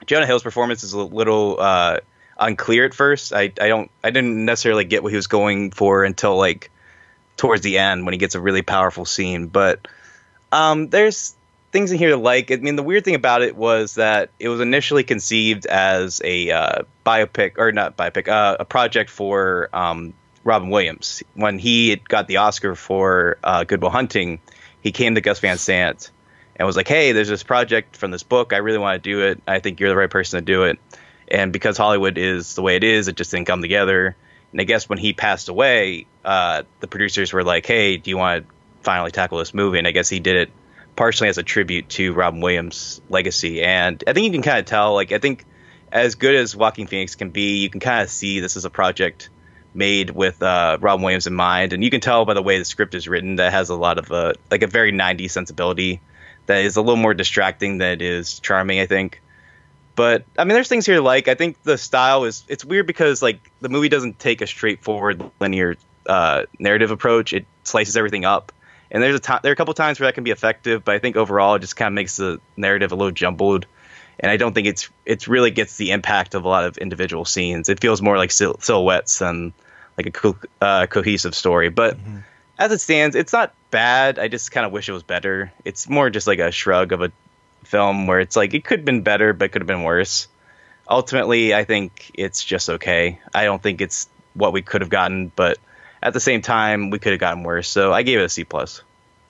[0.06, 2.00] Jonah Hill's performance is a little uh,
[2.40, 3.34] unclear at first.
[3.34, 6.70] I, I don't I didn't necessarily get what he was going for until like
[7.36, 9.48] towards the end when he gets a really powerful scene.
[9.48, 9.88] But
[10.52, 11.36] um, there's
[11.72, 12.52] things in here to like.
[12.52, 16.52] I mean, the weird thing about it was that it was initially conceived as a
[16.52, 21.24] uh, biopic or not biopic, uh, a project for um, Robin Williams.
[21.36, 24.40] When he got the Oscar for uh, Goodwill Hunting,
[24.82, 26.12] he came to Gus Van Sant
[26.56, 28.54] and was like, "Hey, there's this project from this book.
[28.54, 29.42] I really want to do it.
[29.48, 30.80] I think you're the right person to do it."
[31.32, 34.16] And because Hollywood is the way it is, it just didn't come together.
[34.52, 38.18] And I guess when he passed away, uh, the producers were like, "Hey, do you
[38.18, 40.52] want to finally tackle this movie?" And I guess he did it
[40.96, 43.62] partially as a tribute to Robin Williams' legacy.
[43.62, 45.46] And I think you can kind of tell, like, I think
[45.92, 48.70] as good as Joaquin Phoenix can be, you can kind of see this is a
[48.70, 49.30] project
[49.74, 52.66] made with uh, Robin Williams in mind, and you can tell by the way the
[52.66, 56.02] script is written that has a lot of uh, like a very '90s sensibility
[56.46, 58.80] that is a little more distracting than it is charming.
[58.80, 59.22] I think.
[59.96, 61.28] But I mean, there's things here like.
[61.28, 65.24] I think the style is it's weird because like the movie doesn't take a straightforward
[65.40, 65.76] linear
[66.08, 67.34] uh, narrative approach.
[67.34, 68.52] It slices everything up,
[68.92, 70.84] and there's a time there are a couple times where that can be effective.
[70.84, 73.66] But I think overall, it just kind of makes the narrative a little jumbled,
[74.20, 77.26] and I don't think it's it's really gets the impact of a lot of individual
[77.26, 77.70] scenes.
[77.70, 79.54] It feels more like sil- silhouettes than
[79.98, 81.70] like a co- uh, cohesive story.
[81.70, 81.98] But
[82.58, 84.18] as it stands, it's not bad.
[84.20, 85.52] I just kind of wish it was better.
[85.66, 87.12] It's more just like a shrug of a
[87.64, 90.28] film where it's like it could have been better, but could have been worse.
[90.90, 93.20] ultimately, I think it's just okay.
[93.34, 95.58] I don't think it's what we could have gotten, but
[96.02, 97.68] at the same time, we could have gotten worse.
[97.68, 98.82] So I gave it a C plus.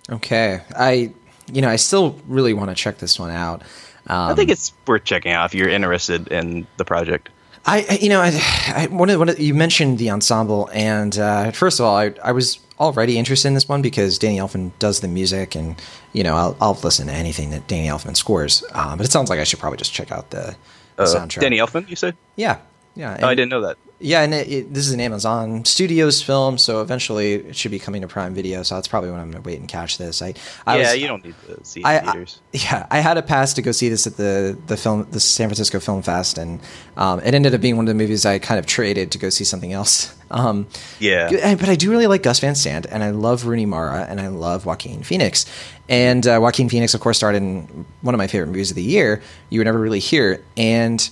[0.09, 1.11] Okay, I
[1.51, 3.61] you know I still really want to check this one out.
[4.07, 7.29] Um, I think it's worth checking out if you're interested in the project.
[7.65, 8.29] I, you know I,
[8.75, 12.13] I one of, one of, you mentioned the ensemble and uh, first of all I
[12.23, 15.75] I was already interested in this one because Danny Elfman does the music and
[16.13, 19.29] you know I'll, I'll listen to anything that Danny Elfman scores um, but it sounds
[19.29, 20.55] like I should probably just check out the,
[20.95, 21.41] the Uh, soundtrack.
[21.41, 22.15] Danny Elfman, you said?
[22.37, 22.57] yeah,
[22.95, 23.19] yeah.
[23.21, 23.77] Oh, I didn't know that.
[24.01, 27.79] Yeah, and it, it, this is an Amazon Studios film, so eventually it should be
[27.79, 28.63] coming to Prime Video.
[28.63, 30.21] So that's probably when I'm going to wait and catch this.
[30.21, 30.35] I,
[30.65, 32.39] I yeah, was- you don't need to see it I, in theaters.
[32.53, 35.19] I, yeah, I had a pass to go see this at the the film, the
[35.19, 36.61] San Francisco Film Fest, and
[36.95, 39.29] um, it ended up being one of the movies I kind of traded to go
[39.29, 40.15] see something else.
[40.31, 40.67] Um,
[40.99, 41.55] yeah.
[41.55, 44.27] but I do really like Gus Van Sant, and I love Rooney Mara, and I
[44.27, 45.47] love Joaquin Phoenix.
[45.89, 48.83] And uh, Joaquin Phoenix, of course, starred in one of my favorite movies of the
[48.83, 49.23] year.
[49.49, 51.09] You were never really here, and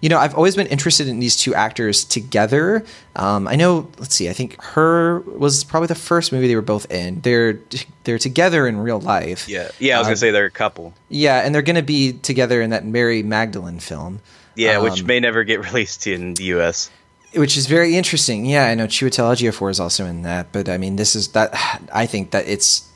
[0.00, 2.84] you know, I've always been interested in these two actors together.
[3.16, 3.90] Um, I know.
[3.98, 4.28] Let's see.
[4.28, 7.20] I think her was probably the first movie they were both in.
[7.20, 7.58] They're
[8.04, 9.48] they're together in real life.
[9.48, 9.70] Yeah.
[9.80, 10.94] Yeah, I was Um, going to say they're a couple.
[11.08, 14.20] Yeah, and they're going to be together in that Mary Magdalene film.
[14.54, 16.90] Yeah, which um, may never get released in the U.S.
[17.34, 18.46] which is very interesting.
[18.46, 21.50] Yeah, I know Chiwetel Ejiofor is also in that, but I mean, this is that.
[21.92, 22.88] I think that it's.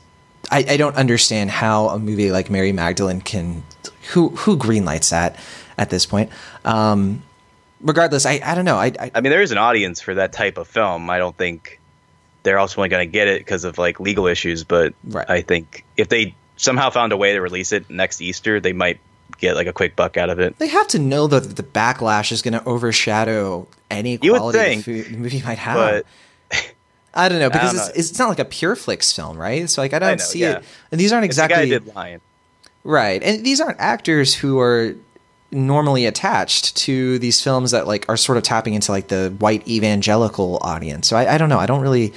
[0.51, 3.63] I, I don't understand how a movie like Mary Magdalene can.
[4.11, 5.37] Who who greenlights that
[5.77, 6.29] at this point?
[6.65, 7.23] Um,
[7.81, 8.77] regardless, I, I don't know.
[8.77, 11.09] I, I I mean, there is an audience for that type of film.
[11.09, 11.79] I don't think
[12.43, 15.29] they're ultimately going to get it because of like legal issues, but Right.
[15.29, 18.99] I think if they somehow found a way to release it next Easter, they might
[19.39, 20.57] get like a quick buck out of it.
[20.59, 24.85] they have to know though that the backlash is going to overshadow any quality think,
[24.85, 26.03] the, food, the movie might have.
[26.51, 26.65] But
[27.13, 27.99] I don't know because don't it's, know.
[27.99, 29.69] it's not like a Pure Flix film, right?
[29.69, 30.57] So like I don't know, see yeah.
[30.57, 30.63] it.
[30.91, 32.21] And these aren't it's the guy exactly did Lion.
[32.83, 33.23] Right.
[33.23, 34.95] And these aren't actors who are
[35.53, 39.67] normally attached to these films that like are sort of tapping into like the white
[39.67, 41.07] evangelical audience.
[41.07, 41.59] So I, I don't know.
[41.59, 42.13] I don't really,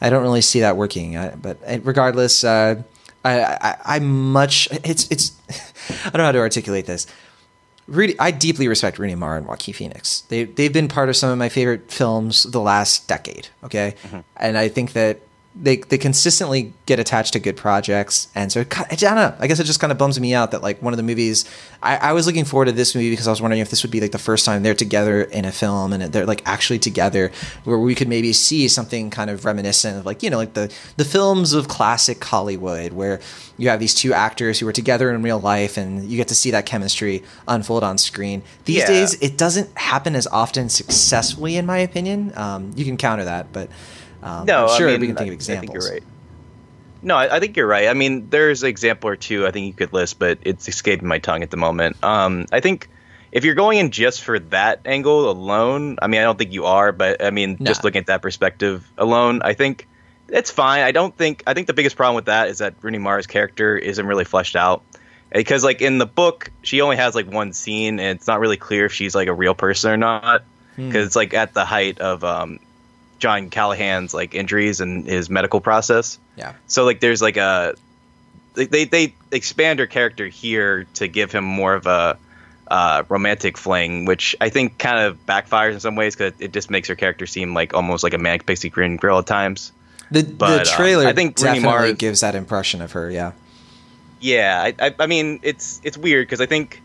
[0.00, 1.16] I don't really see that working.
[1.16, 2.82] I, but uh, regardless, uh,
[3.24, 5.32] I, I, I much it's it's
[6.06, 7.06] I don't know how to articulate this.
[7.88, 10.20] Really, I deeply respect Rooney Mara and Joaquin Phoenix.
[10.22, 13.48] They they've been part of some of my favorite films the last decade.
[13.64, 13.94] Okay,
[14.36, 15.20] and I think that
[15.54, 19.34] they they consistently get attached to good projects, and so it, I don't know.
[19.38, 21.44] I guess it just kind of bums me out that like one of the movies
[21.82, 23.90] I, I was looking forward to this movie because I was wondering if this would
[23.92, 27.30] be like the first time they're together in a film and they're like actually together,
[27.64, 30.72] where we could maybe see something kind of reminiscent of like you know like the
[30.96, 33.20] the films of classic Hollywood where
[33.58, 36.34] you have these two actors who are together in real life and you get to
[36.34, 38.42] see that chemistry unfold on screen.
[38.64, 38.86] These Yeah.
[38.86, 42.32] days, it doesn't happen as often successfully, in my opinion.
[42.36, 43.68] Um, you can counter that, but
[44.22, 45.58] um, No, I'm sure I mean, we can think of examples.
[45.58, 46.02] I think you're right.
[47.02, 47.88] No, I, I think you're right.
[47.88, 51.08] I mean, there's an example or two I think you could list, but it's escaping
[51.08, 51.96] my tongue at the moment.
[52.02, 52.88] Um, I think
[53.32, 56.66] if you're going in just for that angle alone, I mean, I don't think you
[56.66, 57.66] are, but I mean, Nah.
[57.66, 59.88] just looking at that perspective alone, I think
[60.28, 60.82] it's fine.
[60.82, 61.42] I don't think.
[61.46, 64.54] I think the biggest problem with that is that Rooney Mara's character isn't really fleshed
[64.56, 64.82] out.
[65.32, 68.58] Because like in the book, she only has like one scene, and it's not really
[68.58, 70.44] clear if she's like a real person or not.
[70.76, 72.58] Because it's like at the height of um,
[73.22, 76.18] John Callahan's like injuries and his medical process.
[76.36, 76.54] Yeah.
[76.66, 77.76] So like there's like a
[78.54, 82.18] they they, expand her character here to give him more of a
[82.66, 86.68] uh, romantic fling, which I think kind of backfires in some ways because it just
[86.68, 89.70] makes her character seem like almost like a manic pixie green girl at times.
[90.10, 93.08] The, But, the um, trailer I think definitely Mara- gives that impression of her.
[93.08, 93.32] Yeah.
[94.20, 96.81] Yeah, I, I, I mean it's it's weird because I think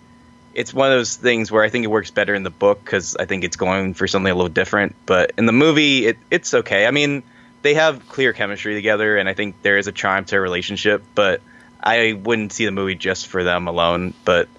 [0.58, 3.16] it's one of those things where I think it works better in the book because
[3.16, 4.96] I think it's going for something a little different.
[5.06, 6.88] But in the movie, it, it's okay.
[6.88, 7.22] I mean,
[7.62, 11.04] they have clear chemistry together, and I think there is a charm to their relationship.
[11.14, 11.42] But
[11.82, 14.16] I wouldn't see the movie just for them alone.
[14.26, 14.50] But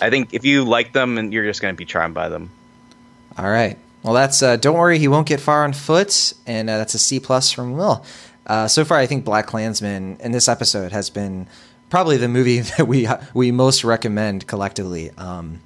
[0.00, 2.50] I think if you like them, and you're just going to be charmed by them.
[3.38, 3.78] All right.
[4.02, 6.98] Well, that's uh, don't worry, he won't get far on foot, and uh, that's a
[6.98, 8.04] C plus from Will.
[8.46, 11.48] Uh, so far, I think BlacKkKlansman in this episode has been
[11.90, 15.10] probably the movie that we we most recommend collectively.
[15.16, 15.60] Um,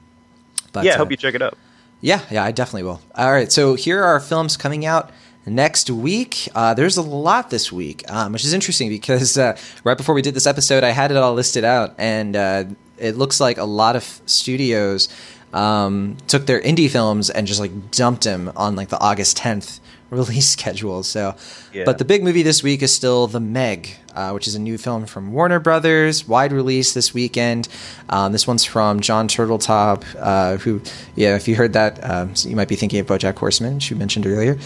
[0.72, 1.56] but yeah, I uh, hope you check it out.
[2.00, 3.00] Yeah, yeah, I definitely will.
[3.14, 5.10] All right, so here are films coming out
[5.44, 6.48] next week.
[6.54, 10.22] Uh, there's a lot this week, um, which is interesting because uh, right before we
[10.22, 12.64] did this episode, I had it all listed out, and uh,
[12.96, 15.08] it looks like a lot of studios
[15.52, 19.80] um, took their indie films and just like dumped them on like the August 10th
[20.16, 21.02] release schedule.
[21.02, 21.34] So,
[21.72, 21.84] Yeah.
[21.84, 24.76] but the big movie this week is still The Meg, uh, which is a new
[24.78, 27.68] film from Warner Brothers, wide release this weekend.
[28.08, 30.80] Um, this one's from Jon Turteltaub, uh, who,
[31.14, 33.96] yeah, if you heard that, um, you might be thinking of BoJack Horseman, which you
[33.96, 34.58] mentioned earlier.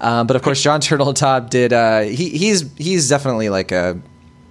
[0.00, 1.72] Um, but of course, Jon Turteltaub did.
[1.72, 3.98] Uh, he, he's he's definitely like a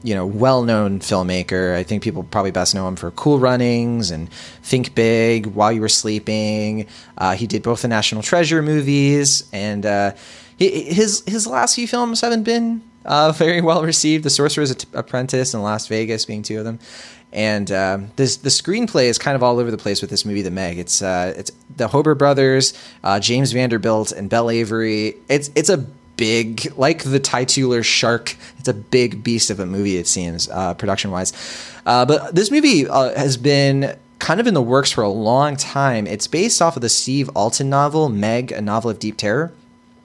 [0.03, 1.75] you know, well-known filmmaker.
[1.75, 4.31] I think people probably best know him for Cool Runnings and
[4.63, 6.87] Think Big, While You Were Sleeping.
[7.17, 10.13] Uh, he did both the National Treasure movies, and uh,
[10.57, 14.23] his his last few films haven't been uh, very well received.
[14.23, 16.79] The Sorcerer's Apprentice and Last Vegas being two of them.
[17.31, 20.41] And uh, this the screenplay is kind of all over the place with this movie,
[20.41, 20.79] The Meg.
[20.79, 22.73] It's uh, it's the Hoeber brothers,
[23.03, 25.15] uh, James Vanderbilt, and Belle Avery.
[25.27, 25.85] It's it's a
[26.19, 28.35] big, like the titular shark.
[28.59, 29.97] It's a big beast of a movie.
[29.97, 31.33] It seems uh, production wise,
[31.85, 35.55] uh, but this movie uh, has been kind of in the works for a long
[35.55, 36.05] time.
[36.05, 39.53] It's based off of the Steve Alten novel Meg, a novel of deep terror,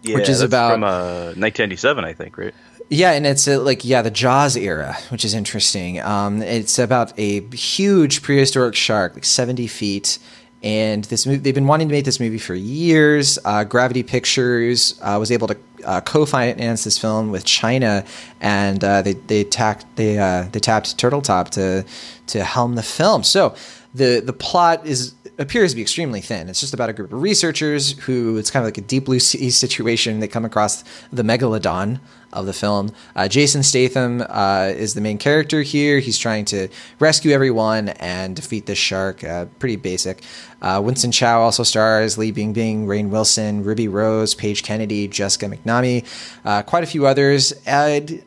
[0.03, 2.55] Yeah, which is about from uh, 1997, I think, right?
[2.91, 6.01] yeah, and it's uh, like yeah, the Jaws era, which is interesting.
[6.01, 10.19] Um, it's about a huge prehistoric shark, like seventy feet,
[10.63, 11.39] and this movie.
[11.39, 13.39] They've been wanting to make this movie for years.
[13.45, 18.05] Uh, Gravity Pictures uh, was able to uh, co-finance this film with China,
[18.41, 21.85] and uh, they they tacked they uh, they tapped Turteltaub to
[22.27, 23.23] to helm the film.
[23.23, 23.55] So
[23.95, 26.49] the the plot is appears to be extremely thin.
[26.49, 29.21] It's just about a group of researchers who it's kind of like a deep blue
[29.21, 30.21] sea situation.
[30.21, 32.01] They come across the megalodon
[32.33, 32.91] of the film.
[33.15, 36.01] Uh, Jason Statham uh, is the main character here.
[36.01, 36.69] He's trying to
[36.99, 39.23] rescue everyone and defeat this shark.
[39.23, 40.23] Uh, pretty basic.
[40.61, 42.19] Uh, Winston Chao also stars.
[42.19, 46.05] Li Bingbing, Rainn Wilson, Ruby Rose, Paige Kennedy, Jessica McNamee,
[46.45, 47.53] uh, quite a few others.
[47.67, 48.25] And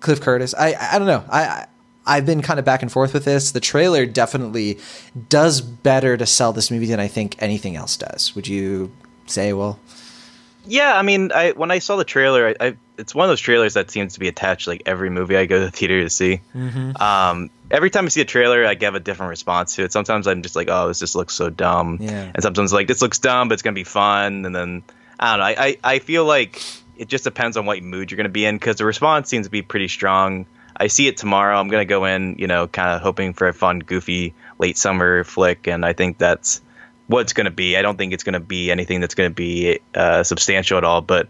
[0.00, 0.54] Cliff Curtis.
[0.54, 1.24] I I don't know.
[1.28, 1.66] I, I
[2.08, 3.52] I've been kind of back and forth with this.
[3.52, 4.78] The trailer definitely
[5.28, 8.34] does better to sell this movie than I think anything else does.
[8.34, 8.90] Would you
[9.26, 9.78] say, well?
[10.66, 13.40] Yeah, I mean, I when I saw the trailer, I, I it's one of those
[13.40, 16.02] trailers that seems to be attached to, like every movie I go to the theater
[16.02, 16.40] to see.
[17.00, 19.92] Um, every time I see a trailer, I give a different response to it.
[19.92, 22.32] Sometimes I'm just like, oh, this just looks so dumb, Yeah.
[22.34, 24.44] and sometimes like this looks dumb, but it's gonna be fun.
[24.44, 24.82] And then
[25.18, 25.44] I don't know.
[25.46, 26.62] I I, I feel like
[26.98, 29.50] it just depends on what mood you're gonna be in because the response seems to
[29.50, 30.44] be pretty strong.
[30.78, 31.58] I see it tomorrow.
[31.58, 35.24] I'm gonna go in, you know, kind of hoping for a fun, goofy late summer
[35.24, 36.62] flick, and I think that's
[37.08, 37.76] what it's going to be.
[37.76, 40.84] I don't think it's going to be anything that's going to be uh, substantial at
[40.84, 41.26] all, but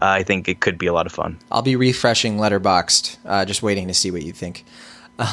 [0.00, 1.38] uh, I think it could be a lot of fun.
[1.52, 4.64] I'll be refreshing Letterboxd, uh, just waiting to see what you think.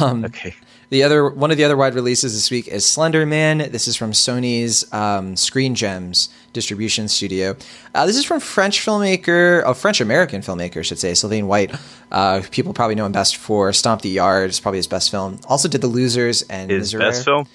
[0.02, 0.54] Um, Okay.
[0.90, 3.58] The other one of the other wide releases this week is Slender Man.
[3.58, 7.58] This is from Sony's um, Screen Gems distribution studio.
[7.94, 11.76] Uh, this is from French filmmaker, a French American filmmaker, I should say, Sylvain White.
[12.10, 14.48] Uh, people probably know him best for Stomp the Yard.
[14.50, 15.40] It's probably his best film.
[15.50, 17.00] Also did The Losers and His Miserere.
[17.00, 17.48] best film?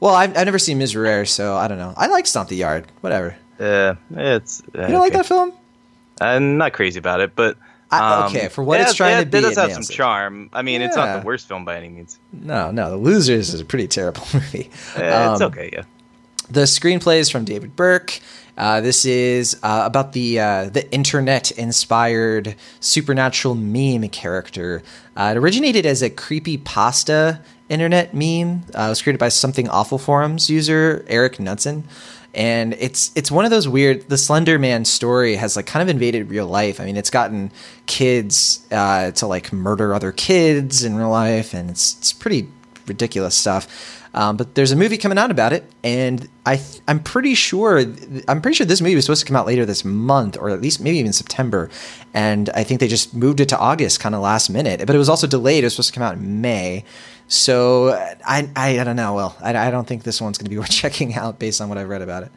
[0.00, 1.94] Well, I've, I've never seen Miserere, so I don't know.
[1.96, 2.90] I like Stomp the Yard.
[3.02, 3.36] Whatever.
[3.60, 4.62] Uh, it's.
[4.74, 5.52] You don't like that film?
[6.20, 7.56] I'm not crazy about it, but.
[7.90, 9.72] I- um, okay, for what it it's trying it- to be, It does it have
[9.72, 9.90] some it.
[9.90, 10.50] charm.
[10.52, 12.18] I mean, it's not the worst film by any means.
[12.32, 12.90] No, no.
[12.90, 14.70] The Losers is a pretty terrible movie.
[14.96, 15.82] Uh, it's Um, okay, yeah.
[16.50, 18.20] The screenplay is from David Birke.
[18.58, 24.82] Uh, this is uh, about the uh, the internet inspired supernatural meme character.
[25.16, 28.62] Uh, it originated as a creepy pasta internet meme.
[28.76, 31.84] Uh, it was created by Something Awful forums user Eric Knudsen.
[32.32, 34.08] And it's it's one of those weird.
[34.08, 36.80] The Slender Man story has like kind of invaded real life.
[36.80, 37.50] I mean, it's gotten
[37.86, 42.48] kids uh, to like murder other kids in real life, and it's it's pretty
[42.86, 43.98] ridiculous stuff.
[44.12, 47.78] Um, but there's a movie coming out about it, and I th- I'm pretty sure
[48.26, 50.60] I'm pretty sure this movie was supposed to come out later this month, or at
[50.60, 51.70] least maybe even September.
[52.12, 54.84] And I think they just moved it to August, kind of last minute.
[54.84, 55.62] But it was also delayed.
[55.62, 56.84] It was supposed to come out in May.
[57.30, 57.90] So
[58.26, 59.14] I I, I don't know.
[59.14, 61.68] Well, I, I don't think this one's going to be worth checking out based on
[61.68, 62.32] what I've read about it.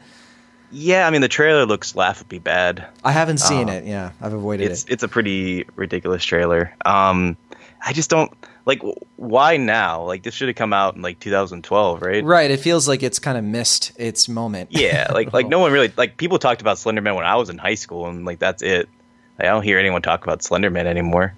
[0.70, 2.86] Yeah, I mean, the trailer looks laughably bad.
[3.04, 3.84] I haven't seen Uh, it.
[3.84, 4.92] Yeah, I've avoided It's it.
[4.92, 6.74] it's a pretty ridiculous trailer.
[6.84, 7.36] Um,
[7.84, 8.32] I just don't
[8.66, 8.82] like
[9.16, 10.02] why now?
[10.04, 12.24] Like this should have come out in like 2012, right?
[12.24, 12.50] Right.
[12.50, 14.70] It feels like it's kind of missed its moment.
[14.72, 17.58] Yeah, like like no one really like people talked about Slenderman when I was in
[17.58, 18.88] high school, and like that's it.
[19.38, 21.34] Like, I don't hear anyone talk about Slenderman anymore.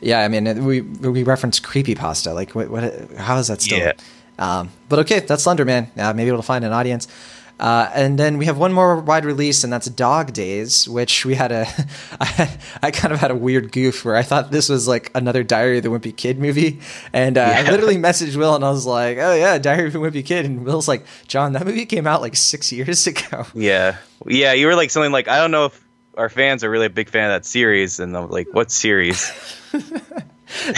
[0.00, 2.34] Yeah, I mean, we we reference creepypasta.
[2.34, 3.12] Like, what, what?
[3.16, 3.78] How is that still?
[3.78, 3.92] Yeah.
[4.38, 5.96] Um, but okay, that's Slenderman.
[5.98, 7.06] Uh, maybe it'll find an audience.
[7.60, 11.34] Uh, and then we have one more wide release, and that's Dog Days, which we
[11.34, 11.66] had a.
[12.20, 15.42] I, I kind of had a weird goof where I thought this was like another
[15.42, 16.80] Diary of the Wimpy Kid movie,
[17.12, 19.98] and uh, I literally messaged Will and I was like, "Oh yeah, Diary of the
[19.98, 23.98] Wimpy Kid," and Will's like, "Jon, that movie came out like six years ago." Yeah,
[24.26, 24.54] yeah.
[24.54, 25.84] You were like something like I don't know if
[26.16, 29.30] our fans are really a big fan of that series, and I'm like, what series?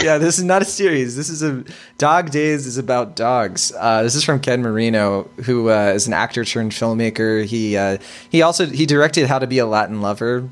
[0.01, 1.15] yeah, this is not a series.
[1.15, 1.63] This is a
[1.97, 3.71] Dog Days is about dogs.
[3.77, 7.43] Uh, this is from Ken Marino, who uh, is an actor turned filmmaker.
[7.45, 7.97] He uh,
[8.29, 10.49] he also he directed How to Be a Latin Lover,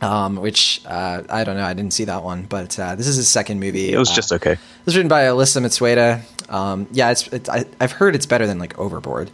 [0.00, 1.64] um, which uh, I don't know.
[1.64, 3.92] I didn't see that one, but uh, this is his second movie.
[3.92, 4.52] It was Uh, just okay.
[4.52, 6.22] It was written by Elissa Matsueda.
[6.52, 9.30] Um, yeah, it's, it's I, I've heard it's better than like Overboard,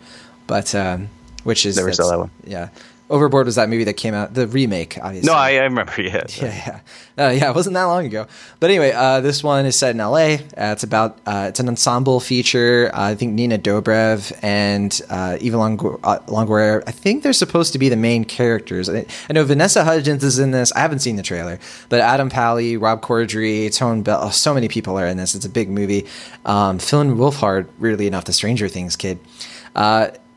[0.47, 1.09] but um,
[1.45, 2.31] which is Never saw that one.
[2.45, 2.69] Yeah,
[3.11, 5.27] Overboard was that movie that came out, the remake, obviously.
[5.27, 5.93] No, I, I remember.
[6.01, 6.81] Yeah, yeah,
[7.17, 7.51] yeah, uh, yeah.
[7.51, 8.29] It wasn't that long ago.
[8.61, 10.35] But anyway, uh, this one is set in L.A.
[10.37, 10.39] Uh,
[10.73, 12.89] it's about uh, it's an ensemble feature.
[12.95, 16.85] Uh, I think Nina Dobrev and uh, Eva Longo- uh, Longoria.
[16.87, 18.89] I think they're supposed to be the main characters.
[18.89, 20.71] I, I know Vanessa Hudgens is in this.
[20.73, 21.59] I haven't seen the trailer,
[21.89, 24.21] but Adam Pally, Rob Corddry, Tone Bell.
[24.23, 25.35] Oh, so many people are in this.
[25.35, 26.07] It's a big movie.
[26.45, 29.19] Um, Finn Wolfhard, weirdly enough, the Stranger Things kid.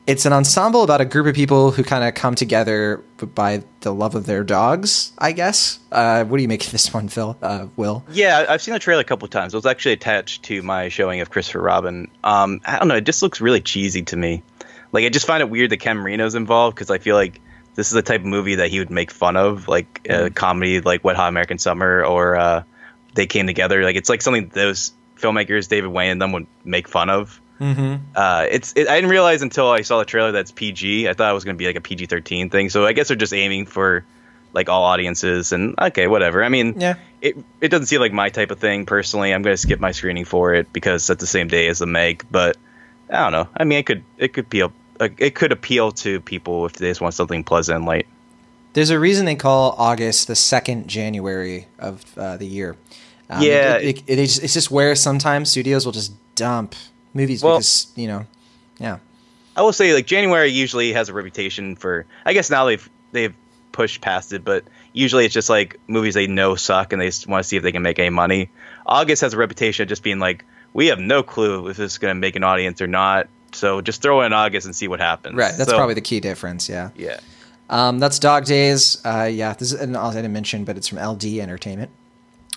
[0.06, 3.02] It's an ensemble about a group of people who kind of come together
[3.36, 5.80] by the love of their dogs, I guess.
[5.94, 7.38] Uh, what do you make of this one, Phil?
[7.42, 8.04] Uh, Will?
[8.12, 9.54] Yeah, I've seen the trailer a couple of times.
[9.54, 12.10] It was actually attached to my showing of Christopher Robin.
[12.22, 14.44] Um, I don't know, it just looks really cheesy to me.
[14.92, 17.40] Like, I just find it weird that Ken Marino's involved because I feel like
[17.76, 20.34] this is the type of movie that he would make fun of, like a Mm-hmm.
[20.34, 22.64] comedy like Wet Hot American Summer or uh,
[23.16, 23.84] They Came Together.
[23.84, 27.40] Like, it's like something those filmmakers, David Wain and them, would make fun of.
[27.60, 28.04] Mm-hmm.
[28.16, 31.08] Uh, it's it, I didn't realize until I saw the trailer that's PG.
[31.08, 32.70] I thought it was going to be like a PG thirteen thing.
[32.70, 34.04] So I guess they're just aiming for
[34.54, 35.52] like all audiences.
[35.52, 36.44] And okay, whatever.
[36.44, 36.96] I mean, Yeah.
[37.22, 39.34] it it doesn't seem like my type of thing personally.
[39.34, 41.86] I'm going to skip my screening for it because that's the same day as the
[41.86, 42.26] Meg.
[42.30, 42.58] But
[43.10, 43.48] I don't know.
[43.56, 47.02] I mean, it could it could appeal it could appeal to people if they just
[47.02, 48.08] want something pleasant and light.
[48.74, 52.76] There's a reason they call August the second January of uh, the year.
[53.30, 53.76] Um, Yeah.
[53.78, 56.74] It, it, it it's just where sometimes studios will just dump
[57.14, 58.26] movies Well- because, you know,
[58.80, 58.98] yeah.
[59.56, 62.06] I will say like January usually has a reputation for.
[62.26, 63.36] I guess now they've they've
[63.72, 67.28] pushed past it, but usually it's just like movies they know suck and they just
[67.28, 68.50] want to see if they can make any money.
[68.86, 70.44] August has a reputation of just being like
[70.74, 73.28] we have no clue if this is going to make an audience or not.
[73.52, 75.36] So just throw in August and see what happens.
[75.36, 75.54] Right.
[75.56, 76.68] That's So, probably the key difference.
[76.68, 76.90] Yeah.
[76.96, 77.20] yeah.
[77.70, 79.00] Um, that's Dog Days.
[79.06, 81.92] Uh, yeah, this is an I didn't mention, but it's from LD Entertainment.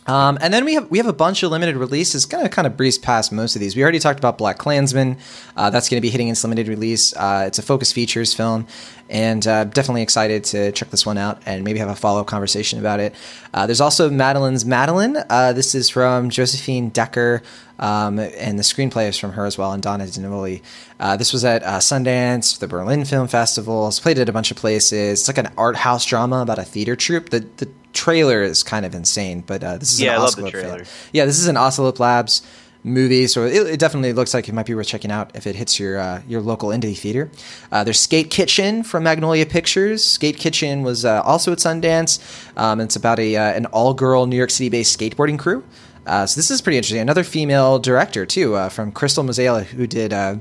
[0.06, 2.26] Um, and then we have we have a bunch of limited releases.
[2.26, 3.76] Gonna kind of breeze past most of these.
[3.76, 5.18] We already talked about BlacKkKlansman.
[5.56, 7.14] Uh, that's going to be hitting its limited release.
[7.16, 8.66] Uh, it's a Focus Features film,
[9.08, 12.26] and uh, definitely excited to check this one out and maybe have a follow up
[12.26, 13.14] conversation about it.
[13.54, 15.16] Uh, there's also Madeline's Madeline.
[15.30, 17.42] Uh, this is from Josephine Decker.
[17.78, 20.62] Um, and the screenplay is from her as well, and Donna Dinoli.
[20.98, 23.86] Uh, this was at uh, Sundance, the Berlin Film Festival.
[23.88, 25.20] It's played at a bunch of places.
[25.20, 27.28] It's like an art house drama about a theater troupe.
[27.28, 30.36] The the trailer is kind of insane, but uh, this is Yeah, an I love
[30.36, 30.84] the trailer.
[30.84, 31.10] film.
[31.12, 32.40] Yeah, this is an Oscilloscope Labs
[32.86, 35.56] movie, so it, it definitely looks like it might be worth checking out if it
[35.56, 37.30] hits your uh, your local indie theater.
[37.70, 40.02] Uh, there's Skate Kitchen from Magnolia Pictures.
[40.04, 42.20] Skate Kitchen was uh, also at Sundance.
[42.56, 45.62] Um, it's about a uh, an all girl New York City based skateboarding crew.
[46.06, 47.00] Uh, so this is pretty interesting.
[47.00, 50.12] Another female director too, uh, from Crystal Moselle, who did.
[50.12, 50.36] Uh,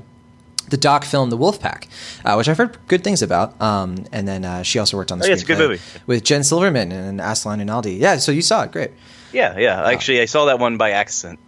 [0.68, 1.86] the doc film The Wolfpack,
[2.24, 3.54] uh, which I've heard good things about.
[3.62, 5.80] Um, and then uh, she also worked on the Oh, yeah, it's a good movie.
[6.06, 7.94] with Jen Silverman and Aslan Rinaldi.
[7.94, 8.90] Yeah, so you saw it, great.
[9.32, 9.86] Yeah, yeah.
[9.88, 11.38] Actually, I saw that one by accident.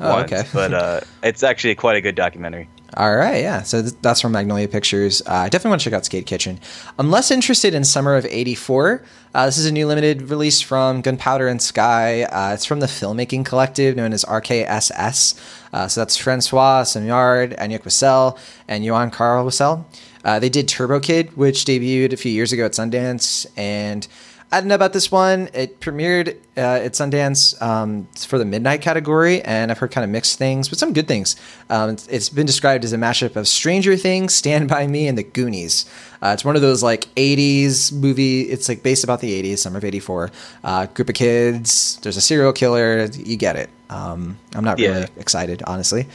[0.00, 0.48] Oh, once, okay.
[0.52, 2.68] but uh, it's actually quite a good documentary.
[2.96, 3.62] All right, yeah.
[3.62, 5.20] So th- that's from Magnolia Pictures.
[5.22, 6.60] Uh, I definitely want to check out Skate Kitchen.
[6.98, 9.02] I'm less interested in Summer of '84.
[9.34, 12.22] Uh, this is a new limited release from Gunpowder and Sky.
[12.22, 15.40] Uh, it's from the filmmaking collective known as RKSS.
[15.72, 19.84] Uh, so that's Francois Simard, Anouk Whissell, and Yoann-Karl Whissell.
[20.24, 24.06] Uh, they did Turbo Kid, which debuted a few years ago at Sundance, and
[24.54, 25.48] I don't know about this one.
[25.52, 30.10] It premiered uh, at Sundance um, for the midnight category, and I've heard kind of
[30.10, 31.34] mixed things, but some good things.
[31.68, 35.18] Um, it's, it's been described as a mashup of Stranger Things, Stand by Me, and
[35.18, 35.86] The Goonies.
[36.22, 38.42] Uh, it's one of those like '80s movie.
[38.42, 40.30] It's like based about the '80s, summer of '84.
[40.62, 41.98] Uh, group of kids.
[42.02, 43.06] There's a serial killer.
[43.06, 43.70] You get it.
[43.90, 46.06] Um, I'm not really excited, honestly.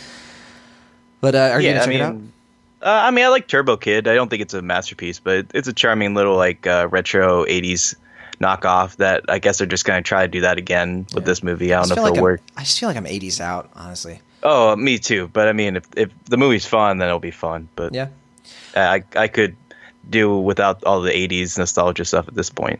[1.19, 2.15] But uh, are you gonna I check it out?
[2.15, 4.07] uh, I mean, I like Turbo Kid.
[4.07, 7.95] I don't think it's a masterpiece, but it's a charming little like uh, retro '80s
[8.41, 11.73] knockoff that I guess they're just gonna try to do that again with this movie.
[11.73, 12.41] I I don't just, know if like it'll I'm, work.
[12.57, 14.21] I just feel like I'm 80s out, honestly.
[14.43, 15.27] Oh, me too.
[15.31, 17.67] But I mean, if if the movie's fun, then it'll be fun.
[17.75, 18.07] But Yeah.
[18.75, 19.55] I I could
[20.09, 22.79] do without all the '80s nostalgia stuff at this point.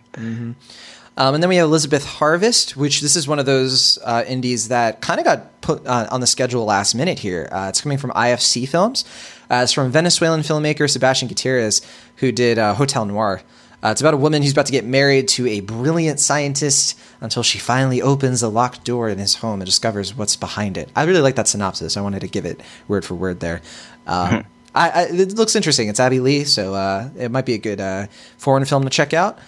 [1.18, 4.70] Um, and then we have Elizabeth Harvest, which this is one of those uh, indies
[4.70, 7.50] that kind of got put uh, on the schedule last minute here.
[7.52, 9.04] Uh, it's coming from IFC Films.
[9.52, 11.82] Uh, it's from Venezuelan filmmaker Sebastian Gutierrez,
[12.18, 13.42] who did uh, Hotel Noir.
[13.84, 17.44] Uh, it's about a woman who's about to get married to a brilliant scientist until
[17.44, 20.90] she finally opens a locked door in his home and discovers what's behind it.
[20.96, 21.96] I really like that synopsis.
[21.96, 23.62] I wanted to give it word for word there.
[24.06, 24.44] Uh,
[24.76, 25.88] I, I, it looks interesting.
[25.88, 28.08] It's Abbey Lee, so uh, it might be a good uh,
[28.38, 29.40] foreign film to check out.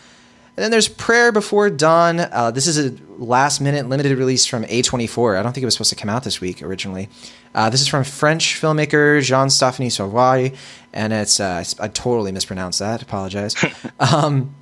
[0.57, 2.19] And then there's Prayer Before Dawn.
[2.19, 5.39] Uh, this is a last minute limited release from A24.
[5.39, 7.07] I don't think it was supposed to come out this week originally.
[7.55, 10.55] Uh, this is from French filmmaker Jean Stéphanie Sauvaille,
[10.91, 13.01] and it's, uh, I totally mispronounced that.
[13.01, 13.55] Apologize.
[13.99, 14.53] um,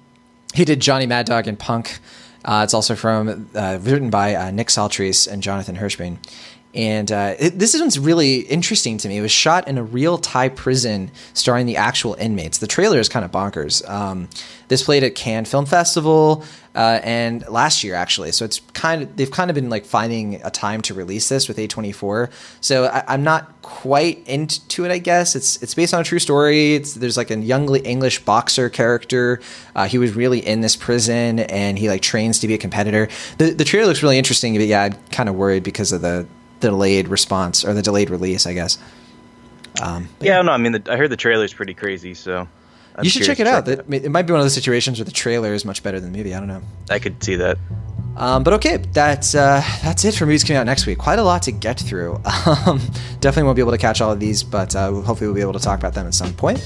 [0.54, 2.00] he did Johnny Mad Dog and Punk.
[2.46, 6.18] Uh, it's also from uh, written by uh, Nick Saltrese and Jonathan Hirschbein.
[6.76, 9.18] And uh, it, this one's really interesting to me.
[9.18, 12.60] It was shot in a real Thai prison starring the actual inmates.
[12.60, 13.88] The trailer is kind of bonkers.
[13.90, 14.30] Um,
[14.68, 16.44] this played at Cannes Film Festival
[16.76, 18.32] uh, and last year actually.
[18.32, 21.48] So it's kind of they've kind of been like finding a time to release this
[21.48, 22.32] with A24.
[22.62, 24.92] So I, am not quite into it.
[24.92, 26.76] I guess it's it's based on a true story.
[26.76, 29.42] It's, there's like a young English boxer character.
[29.76, 33.10] Uh, he was really in this prison and he like trains to be a competitor.
[33.40, 36.28] The the trailer looks really interesting, but yeah, I'm kind of worried because of the
[36.60, 38.78] delayed response or the delayed release, I guess.
[39.82, 42.48] Um, yeah, yeah, no, I mean, the, I heard the trailer's pretty crazy, so
[42.96, 43.68] I'm you should check it out.
[43.68, 43.86] It.
[43.90, 46.18] it might be one of those situations where the trailer is much better than the
[46.18, 46.34] movie.
[46.34, 46.62] I don't know.
[46.90, 47.58] I could see that.
[48.18, 50.98] Um, but okay, that's uh, that's it for movies coming out next week.
[50.98, 52.22] Quite a lot to get through.
[52.66, 52.80] Um,
[53.20, 55.54] definitely won't be able to catch all of these, but uh, hopefully we'll be able
[55.54, 56.60] to talk about them at some point.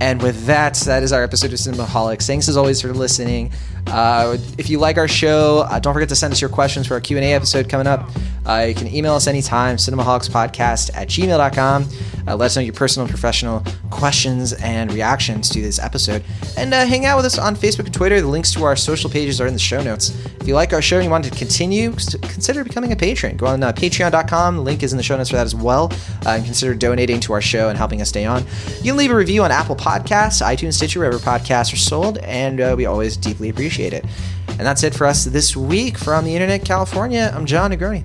[0.00, 2.26] And with that, that is our episode of Cinemaholics.
[2.26, 3.52] Thanks as always for listening.
[3.86, 6.94] Uh, if you like our show, uh, don't forget to send us your questions for
[6.94, 8.08] our Q&A episode coming up.
[8.46, 11.86] Uh, you can email us anytime, cinemaholicspodcast at gmail.com.
[12.26, 16.24] Uh, let us know your personal and professional questions and reactions to this episode.
[16.56, 18.20] And uh, hang out with us on Facebook and Twitter.
[18.20, 20.10] The links to our social pages are in the show notes.
[20.40, 23.36] If you like our show and you want to continue, consider becoming a patron.
[23.36, 24.56] Go on uh, patreon.com.
[24.56, 25.92] The link is in the show notes for that as well.
[26.26, 28.44] and consider donating to our show and helping us stay on.
[28.78, 32.76] You can leave a review on Apple Podcasts, iTunes, Stitcher, wherever podcasts are sold, and
[32.76, 34.04] we always deeply appreciate it.
[34.48, 37.32] And that's it for us this week from the Internet California.
[37.34, 38.04] I'm Jon Negroni.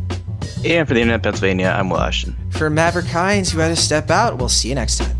[0.65, 2.35] And for the Internet Pennsylvania, I'm Will Ashton.
[2.51, 5.17] For Maveryke Hines, who had to step out, we'll see you next time.